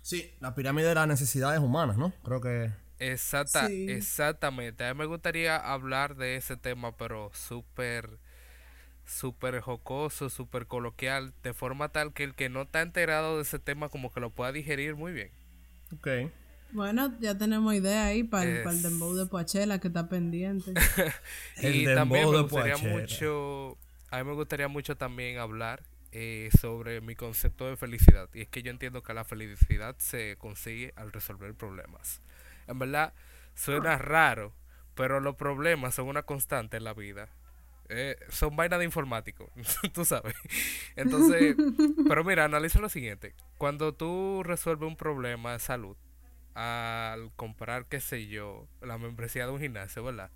Sí, 0.00 0.32
la 0.40 0.54
pirámide 0.54 0.88
de 0.88 0.94
las 0.94 1.06
necesidades 1.06 1.60
humanas, 1.60 1.96
¿no? 1.96 2.12
Creo 2.24 2.40
que... 2.40 2.72
Exacta, 2.98 3.66
Sí. 3.68 3.86
exactamente. 3.90 4.84
A 4.84 4.94
mí 4.94 4.98
me 4.98 5.06
gustaría 5.06 5.56
hablar 5.56 6.16
de 6.16 6.36
ese 6.36 6.56
tema, 6.56 6.96
pero 6.96 7.30
súper, 7.34 8.18
súper 9.06 9.60
jocoso, 9.60 10.30
súper 10.30 10.66
coloquial, 10.66 11.34
de 11.42 11.54
forma 11.54 11.90
tal 11.90 12.12
que 12.14 12.24
el 12.24 12.34
que 12.34 12.48
no 12.48 12.62
está 12.62 12.82
enterado 12.82 13.36
de 13.36 13.42
ese 13.42 13.58
tema 13.58 13.88
como 13.88 14.12
que 14.12 14.20
lo 14.20 14.30
pueda 14.30 14.52
digerir 14.52 14.96
muy 14.96 15.12
bien. 15.12 15.30
Ok. 15.92 16.06
Bueno, 16.70 17.16
ya 17.20 17.36
tenemos 17.38 17.74
idea 17.74 18.06
ahí 18.06 18.24
para 18.24 18.44
el, 18.44 18.58
Es- 18.58 18.60
para 18.60 18.76
el 18.76 18.82
dembow 18.82 19.14
de 19.14 19.26
Poachella 19.26 19.78
que 19.78 19.88
está 19.88 20.08
pendiente. 20.08 20.78
El 21.56 21.82
y 21.82 21.82
dembow 21.82 21.92
también 21.92 22.32
me 22.32 22.38
de 22.38 22.42
gustaría 22.42 22.76
Poachella. 22.84 23.18
mucho, 23.18 23.78
a 24.10 24.18
mí 24.18 24.24
me 24.24 24.34
gustaría 24.34 24.68
mucho 24.68 24.96
también 24.96 25.38
hablar 25.38 25.82
eh, 26.12 26.50
sobre 26.60 27.00
mi 27.00 27.14
concepto 27.14 27.66
de 27.68 27.76
felicidad. 27.76 28.28
Y 28.34 28.42
es 28.42 28.48
que 28.48 28.62
yo 28.62 28.70
entiendo 28.70 29.02
que 29.02 29.14
la 29.14 29.24
felicidad 29.24 29.96
se 29.98 30.36
consigue 30.38 30.92
al 30.96 31.12
resolver 31.12 31.54
problemas. 31.54 32.20
En 32.66 32.78
verdad, 32.78 33.12
suena 33.54 33.98
raro, 33.98 34.52
pero 34.94 35.20
los 35.20 35.36
problemas 35.36 35.94
son 35.94 36.08
una 36.08 36.22
constante 36.22 36.76
en 36.76 36.84
la 36.84 36.94
vida. 36.94 37.28
Eh, 37.88 38.16
son 38.30 38.56
vainas 38.56 38.78
de 38.78 38.84
informático, 38.84 39.50
tú 39.92 40.04
sabes. 40.04 40.34
Entonces, 40.96 41.56
pero 42.08 42.24
mira, 42.24 42.44
analiza 42.44 42.80
lo 42.80 42.88
siguiente. 42.88 43.34
Cuando 43.58 43.94
tú 43.94 44.42
resuelves 44.44 44.88
un 44.88 44.96
problema 44.96 45.52
de 45.52 45.58
salud, 45.58 45.96
al 46.54 47.32
comprar, 47.36 47.86
qué 47.86 48.00
sé 48.00 48.26
yo, 48.28 48.68
la 48.80 48.98
membresía 48.98 49.46
de 49.46 49.52
un 49.52 49.60
gimnasio, 49.60 50.04
¿verdad? 50.04 50.30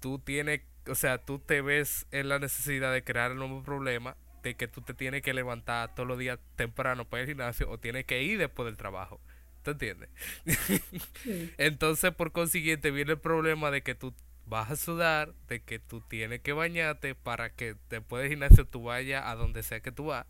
Tú 0.00 0.18
tienes 0.18 0.60
o 0.88 0.94
sea, 0.94 1.18
tú 1.18 1.38
te 1.38 1.60
ves 1.60 2.06
en 2.10 2.28
la 2.28 2.38
necesidad 2.38 2.92
de 2.92 3.02
crear 3.02 3.32
el 3.32 3.38
nuevo 3.38 3.62
problema 3.62 4.16
de 4.42 4.54
que 4.54 4.68
tú 4.68 4.80
te 4.80 4.94
tienes 4.94 5.22
que 5.22 5.34
levantar 5.34 5.94
todos 5.94 6.08
los 6.08 6.18
días 6.18 6.38
temprano 6.54 7.04
para 7.04 7.22
al 7.22 7.28
gimnasio 7.28 7.68
o 7.68 7.78
tienes 7.78 8.04
que 8.04 8.22
ir 8.22 8.38
después 8.38 8.66
del 8.66 8.76
trabajo. 8.76 9.20
¿Te 9.62 9.72
entiendes? 9.72 10.08
Entonces, 11.58 12.14
por 12.14 12.30
consiguiente, 12.30 12.92
viene 12.92 13.12
el 13.12 13.18
problema 13.18 13.72
de 13.72 13.82
que 13.82 13.96
tú 13.96 14.14
vas 14.46 14.70
a 14.70 14.76
sudar, 14.76 15.34
de 15.48 15.60
que 15.60 15.78
tú 15.78 16.00
tienes 16.00 16.40
que 16.40 16.52
bañarte 16.52 17.14
para 17.14 17.50
que 17.50 17.76
después 17.90 18.22
del 18.22 18.30
gimnasio 18.30 18.66
tú 18.66 18.84
vayas 18.84 19.24
a 19.26 19.34
donde 19.34 19.62
sea 19.62 19.80
que 19.80 19.92
tú 19.92 20.06
vas. 20.06 20.26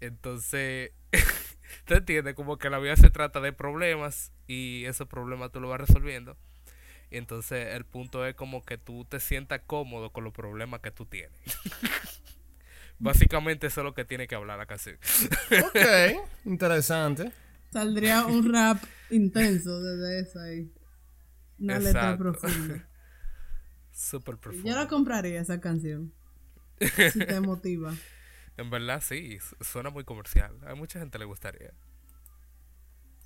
Entonces, 0.00 0.92
¿te 1.84 1.96
entiendes? 1.96 2.34
Como 2.34 2.58
que 2.58 2.70
la 2.70 2.78
vida 2.78 2.96
se 2.96 3.10
trata 3.10 3.40
de 3.40 3.52
problemas 3.52 4.32
y 4.46 4.84
esos 4.84 5.08
problemas 5.08 5.50
tú 5.50 5.60
lo 5.60 5.68
vas 5.68 5.80
resolviendo. 5.80 6.36
Y 7.10 7.18
entonces 7.18 7.74
el 7.74 7.84
punto 7.84 8.26
es 8.26 8.34
como 8.34 8.64
que 8.64 8.78
tú 8.78 9.04
te 9.04 9.20
sientas 9.20 9.60
cómodo 9.66 10.10
con 10.10 10.24
los 10.24 10.32
problemas 10.32 10.80
que 10.80 10.90
tú 10.90 11.06
tienes. 11.06 11.38
Básicamente 12.98 13.66
eso 13.66 13.80
es 13.80 13.84
lo 13.84 13.94
que 13.94 14.04
tiene 14.04 14.26
que 14.26 14.34
hablar 14.34 14.58
la 14.58 14.66
canción. 14.66 14.98
Ok, 15.50 15.76
interesante. 16.44 17.32
Saldría 17.70 18.24
un 18.24 18.52
rap 18.52 18.82
intenso 19.10 19.82
desde 19.82 20.20
eso 20.20 20.40
ahí. 20.40 20.72
Una 21.58 21.78
letra 21.78 22.16
profunda. 22.16 22.86
Súper 24.04 24.36
profundo. 24.38 24.62
Yo 24.64 24.74
la 24.74 24.88
compraría 24.88 25.40
esa 25.40 25.60
canción. 25.60 26.12
Si 27.06 27.24
te 27.24 27.40
motiva. 27.40 28.02
En 28.56 28.70
verdad 28.70 29.00
sí, 29.02 29.38
su- 29.40 29.56
suena 29.62 29.90
muy 29.90 30.04
comercial. 30.04 30.58
A 30.66 30.74
mucha 30.74 30.98
gente 30.98 31.18
le 31.18 31.24
gustaría. 31.24 31.72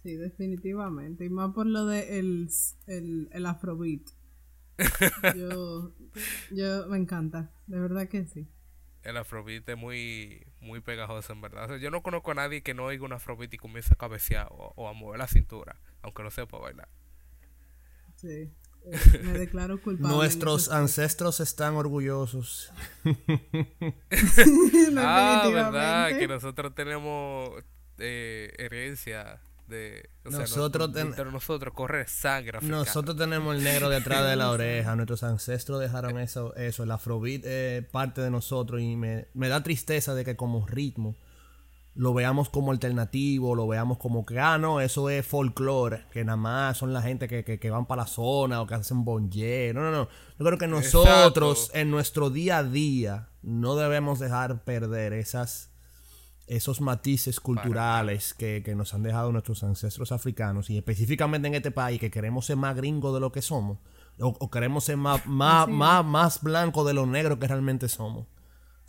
Sí, 0.02 0.16
definitivamente. 0.16 1.24
Y 1.26 1.30
más 1.30 1.52
por 1.54 1.66
lo 1.66 1.86
de 1.86 2.18
el, 2.18 2.48
el, 2.86 3.28
el 3.32 3.46
afrobeat. 3.46 4.02
Yo, 5.32 5.92
yo 6.50 6.86
me 6.88 6.98
encanta. 6.98 7.50
De 7.66 7.78
verdad 7.80 8.08
que 8.08 8.26
sí. 8.26 8.48
El 9.02 9.16
afrobeat 9.18 9.68
es 9.68 9.76
muy, 9.76 10.46
muy 10.60 10.80
pegajoso, 10.80 11.32
en 11.34 11.40
verdad. 11.42 11.64
O 11.64 11.68
sea, 11.68 11.76
yo 11.78 11.90
no 11.90 12.02
conozco 12.02 12.30
a 12.30 12.34
nadie 12.34 12.62
que 12.62 12.72
no 12.74 12.84
oiga 12.86 13.04
un 13.04 13.12
afrobeat 13.12 13.52
y 13.54 13.58
comience 13.58 13.92
a 13.92 13.96
cabecear 13.96 14.48
o, 14.50 14.72
o 14.76 14.88
a 14.88 14.92
mover 14.94 15.18
la 15.18 15.26
cintura, 15.28 15.76
aunque 16.02 16.22
no 16.22 16.30
sepa 16.30 16.58
bailar. 16.58 16.88
Sí. 18.16 18.50
Eh, 18.84 19.20
me 19.24 19.38
declaro 19.38 19.80
culpable. 19.80 20.14
Nuestros 20.16 20.70
ancestros 20.70 21.40
están 21.40 21.74
orgullosos. 21.74 22.72
ah, 24.96 25.48
verdad, 25.52 26.18
que 26.18 26.28
nosotros 26.28 26.74
tenemos 26.74 27.50
eh, 27.98 28.52
herencia 28.58 29.40
de... 29.66 30.10
O 30.24 30.30
sea, 30.30 30.40
Nosotros 30.40 30.92
ten- 30.92 31.14
nosotros 31.32 31.72
corre 31.74 32.06
sangre 32.06 32.58
africana. 32.58 32.78
Nosotros 32.78 33.16
tenemos 33.16 33.54
el 33.56 33.62
negro 33.62 33.88
detrás 33.88 34.28
de 34.28 34.36
la 34.36 34.50
oreja. 34.50 34.96
Nuestros 34.96 35.22
ancestros 35.22 35.80
dejaron 35.80 36.18
eso. 36.18 36.54
eso. 36.56 36.82
El 36.82 36.90
afrobeat 36.90 37.44
es 37.44 37.84
parte 37.86 38.20
de 38.20 38.30
nosotros 38.30 38.80
y 38.80 38.96
me, 38.96 39.28
me 39.34 39.48
da 39.48 39.62
tristeza 39.62 40.14
de 40.14 40.24
que 40.24 40.36
como 40.36 40.66
ritmo 40.66 41.14
lo 41.94 42.14
veamos 42.14 42.48
como 42.48 42.72
alternativo, 42.72 43.54
lo 43.54 43.66
veamos 43.66 43.98
como 43.98 44.24
que, 44.24 44.38
ah, 44.38 44.58
no, 44.58 44.80
eso 44.80 45.10
es 45.10 45.26
folclore, 45.26 46.04
que 46.12 46.24
nada 46.24 46.36
más 46.36 46.78
son 46.78 46.92
la 46.92 47.02
gente 47.02 47.28
que, 47.28 47.44
que, 47.44 47.58
que 47.58 47.70
van 47.70 47.86
para 47.86 48.02
la 48.02 48.08
zona 48.08 48.60
o 48.62 48.66
que 48.66 48.74
hacen 48.74 49.04
bonje. 49.04 49.72
No, 49.74 49.82
no, 49.82 49.90
no. 49.90 50.08
Yo 50.38 50.46
creo 50.46 50.58
que 50.58 50.68
nosotros 50.68 51.70
en 51.74 51.90
nuestro 51.90 52.30
día 52.30 52.58
a 52.58 52.64
día 52.64 53.28
no 53.42 53.76
debemos 53.76 54.18
dejar 54.18 54.64
perder 54.64 55.12
esas 55.12 55.68
esos 56.46 56.80
matices 56.80 57.38
culturales 57.38 58.34
que, 58.34 58.62
que 58.64 58.74
nos 58.74 58.92
han 58.92 59.04
dejado 59.04 59.30
nuestros 59.30 59.62
ancestros 59.62 60.10
africanos 60.10 60.68
y 60.68 60.76
específicamente 60.76 61.46
en 61.46 61.54
este 61.54 61.70
país 61.70 62.00
que 62.00 62.10
queremos 62.10 62.46
ser 62.46 62.56
más 62.56 62.74
gringos 62.74 63.14
de 63.14 63.20
lo 63.20 63.30
que 63.30 63.40
somos 63.40 63.78
o, 64.18 64.36
o 64.38 64.50
queremos 64.50 64.82
ser 64.82 64.96
más, 64.96 65.24
más, 65.26 65.68
más, 65.68 66.04
más 66.04 66.42
blanco 66.42 66.84
de 66.84 66.94
lo 66.94 67.06
negro 67.06 67.38
que 67.38 67.46
realmente 67.46 67.88
somos. 67.88 68.26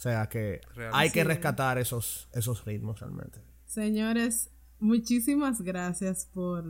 O 0.02 0.04
sea 0.04 0.28
que 0.30 0.62
Realmente. 0.74 0.98
hay 0.98 1.12
que 1.12 1.22
es. 1.22 1.28
rescatar 1.28 1.78
esos, 1.78 2.28
esos 2.34 2.66
ritmos 2.66 3.00
realmente. 3.02 3.40
Señores, 3.66 4.50
muchísimas 4.80 5.62
gracias 5.62 6.26
por, 6.26 6.66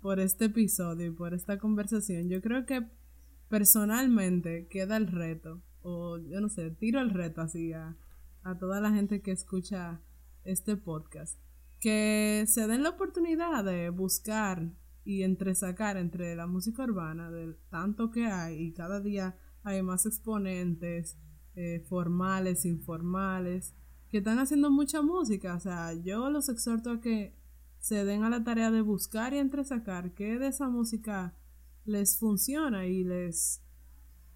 por 0.00 0.18
este 0.18 0.46
episodio 0.46 1.08
y 1.08 1.10
por 1.10 1.34
esta 1.34 1.58
conversación. 1.58 2.30
Yo 2.30 2.40
creo 2.40 2.64
que 2.64 2.88
personalmente 3.50 4.66
queda 4.68 4.96
el 4.96 5.08
reto, 5.08 5.62
o 5.82 6.16
yo 6.16 6.40
no 6.40 6.48
sé, 6.48 6.70
tiro 6.70 7.02
el 7.02 7.10
reto 7.10 7.42
así 7.42 7.74
a, 7.74 7.98
a 8.44 8.58
toda 8.58 8.80
la 8.80 8.90
gente 8.92 9.20
que 9.20 9.32
escucha 9.32 10.00
este 10.44 10.78
podcast, 10.78 11.38
que 11.80 12.46
se 12.46 12.66
den 12.66 12.82
la 12.82 12.88
oportunidad 12.88 13.62
de 13.62 13.90
buscar 13.90 14.72
y 15.04 15.22
entresacar 15.22 15.98
entre 15.98 16.34
la 16.34 16.46
música 16.46 16.84
urbana, 16.84 17.30
del 17.30 17.58
tanto 17.68 18.10
que 18.10 18.24
hay, 18.24 18.56
y 18.58 18.72
cada 18.72 19.00
día 19.00 19.36
hay 19.64 19.82
más 19.82 20.06
exponentes 20.06 21.18
eh, 21.60 21.80
formales, 21.80 22.64
informales, 22.64 23.74
que 24.08 24.18
están 24.18 24.38
haciendo 24.38 24.70
mucha 24.70 25.02
música. 25.02 25.54
O 25.54 25.60
sea, 25.60 25.92
yo 25.92 26.30
los 26.30 26.48
exhorto 26.48 26.90
a 26.90 27.00
que 27.02 27.34
se 27.78 28.06
den 28.06 28.24
a 28.24 28.30
la 28.30 28.42
tarea 28.44 28.70
de 28.70 28.80
buscar 28.80 29.34
y 29.34 29.38
entresacar 29.38 30.14
qué 30.14 30.38
de 30.38 30.48
esa 30.48 30.70
música 30.70 31.34
les 31.84 32.16
funciona 32.16 32.86
y 32.86 33.04
les, 33.04 33.60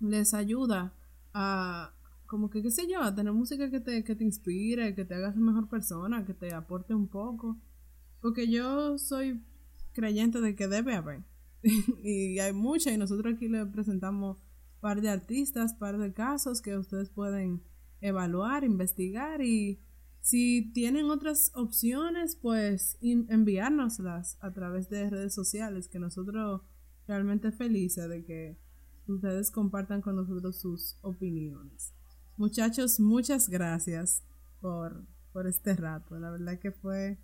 les 0.00 0.34
ayuda 0.34 0.92
a, 1.32 1.94
como 2.26 2.50
que, 2.50 2.60
qué 2.60 2.70
sé 2.70 2.86
yo, 2.86 3.00
a 3.00 3.14
tener 3.14 3.32
música 3.32 3.70
que 3.70 3.80
te, 3.80 4.04
que 4.04 4.14
te 4.14 4.24
inspire, 4.24 4.94
que 4.94 5.06
te 5.06 5.14
haga 5.14 5.32
ser 5.32 5.40
mejor 5.40 5.70
persona, 5.70 6.26
que 6.26 6.34
te 6.34 6.52
aporte 6.52 6.94
un 6.94 7.08
poco. 7.08 7.56
Porque 8.20 8.50
yo 8.50 8.98
soy 8.98 9.42
creyente 9.94 10.42
de 10.42 10.54
que 10.54 10.68
debe 10.68 10.94
haber. 10.94 11.24
y 12.02 12.38
hay 12.38 12.52
mucha, 12.52 12.92
y 12.92 12.98
nosotros 12.98 13.34
aquí 13.34 13.48
le 13.48 13.64
presentamos 13.64 14.43
par 14.84 15.00
de 15.00 15.08
artistas, 15.08 15.72
par 15.72 15.96
de 15.96 16.12
casos 16.12 16.60
que 16.60 16.76
ustedes 16.76 17.08
pueden 17.08 17.62
evaluar, 18.02 18.64
investigar 18.64 19.40
y 19.40 19.80
si 20.20 20.70
tienen 20.74 21.06
otras 21.06 21.52
opciones, 21.54 22.36
pues 22.36 22.98
enviárnoslas 23.00 24.36
a 24.42 24.52
través 24.52 24.90
de 24.90 25.08
redes 25.08 25.32
sociales, 25.32 25.88
que 25.88 25.98
nosotros 25.98 26.60
realmente 27.08 27.50
felices 27.50 28.10
de 28.10 28.26
que 28.26 28.58
ustedes 29.06 29.50
compartan 29.50 30.02
con 30.02 30.16
nosotros 30.16 30.60
sus 30.60 30.98
opiniones. 31.00 31.94
Muchachos, 32.36 33.00
muchas 33.00 33.48
gracias 33.48 34.22
por, 34.60 35.06
por 35.32 35.46
este 35.46 35.76
rato. 35.76 36.18
La 36.18 36.28
verdad 36.30 36.58
que 36.58 36.72
fue 36.72 37.18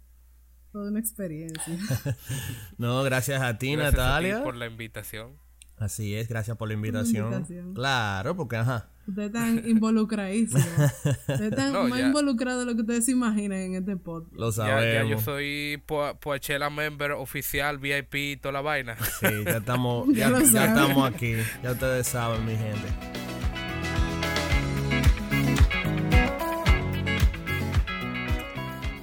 toda 0.73 0.89
una 0.89 1.01
experiencia. 1.01 1.79
No, 2.79 3.03
gracias 3.03 3.43
a 3.43 3.59
ti, 3.59 3.77
Gracias 3.77 4.01
a 4.01 4.19
ti 4.19 4.29
Natalia. 4.29 4.43
por 4.43 4.57
la 4.57 4.67
invitación. 4.67 5.50
Así 5.81 6.15
es, 6.15 6.29
gracias 6.29 6.57
por 6.59 6.69
la 6.69 6.75
invitación. 6.75 7.33
invitación. 7.33 7.73
Claro, 7.75 8.37
porque 8.37 8.57
ajá. 8.57 8.87
Ustedes 9.09 9.29
están 9.29 9.63
involucradísimos. 9.67 10.63
Ustedes 10.67 11.41
están 11.51 11.73
No, 11.73 11.89
más 11.89 12.01
involucrados 12.01 12.61
de 12.61 12.67
lo 12.71 12.77
que 12.77 12.83
ustedes 12.83 13.07
se 13.07 13.13
imaginan 13.13 13.59
en 13.59 13.75
este 13.77 13.97
podcast. 13.97 14.35
Lo 14.37 14.51
Ya, 14.51 14.57
ya 14.57 14.67
sabemos. 14.69 15.11
yo 15.11 15.21
soy 15.21 15.83
Poa- 15.87 16.21
Poachella 16.21 16.69
member 16.69 17.13
oficial, 17.13 17.79
VIP 17.79 18.15
y 18.15 18.37
toda 18.37 18.53
la 18.53 18.61
vaina. 18.61 18.95
Sí, 19.21 19.27
ya 19.45 19.57
estamos, 19.57 20.07
Ya 20.15 20.29
estamos 20.29 21.11
aquí. 21.13 21.33
Ya 21.63 21.73
ustedes 21.73 22.07
saben, 22.07 22.45
mi 22.45 22.53
gente. 22.57 22.87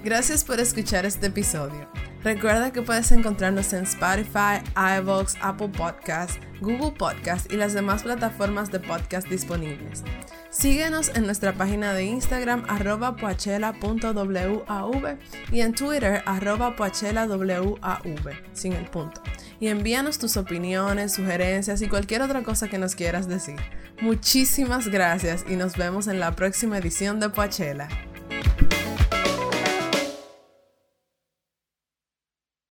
Gracias 0.03 0.43
por 0.43 0.59
escuchar 0.59 1.05
este 1.05 1.27
episodio. 1.27 1.89
Recuerda 2.27 2.73
que 2.73 2.81
puedes 2.81 3.09
encontrarnos 3.13 3.71
en 3.71 3.85
Spotify, 3.85 4.59
iVoox, 4.75 5.35
Apple 5.39 5.69
Podcasts, 5.69 6.37
Google 6.59 6.91
Podcasts 6.91 7.47
y 7.49 7.55
las 7.55 7.71
demás 7.71 8.03
plataformas 8.03 8.69
de 8.69 8.81
podcast 8.81 9.29
disponibles. 9.29 10.03
Síguenos 10.49 11.07
en 11.15 11.25
nuestra 11.25 11.53
página 11.53 11.93
de 11.93 12.03
Instagram 12.03 12.65
arroba 12.67 13.15
poachella.wav 13.15 15.17
y 15.53 15.61
en 15.61 15.73
Twitter 15.73 16.21
arroba 16.25 16.75
poachellawav 16.75 17.77
sin 18.51 18.73
el 18.73 18.89
punto. 18.89 19.21
Y 19.61 19.69
envíanos 19.69 20.19
tus 20.19 20.35
opiniones, 20.35 21.13
sugerencias 21.13 21.81
y 21.81 21.87
cualquier 21.87 22.23
otra 22.23 22.43
cosa 22.43 22.67
que 22.67 22.77
nos 22.77 22.95
quieras 22.95 23.29
decir. 23.29 23.55
Muchísimas 24.01 24.89
gracias 24.89 25.45
y 25.47 25.55
nos 25.55 25.77
vemos 25.77 26.07
en 26.07 26.19
la 26.19 26.36
próxima 26.36 26.78
edición 26.78 27.21
de 27.21 27.30
Poachella. 27.30 27.88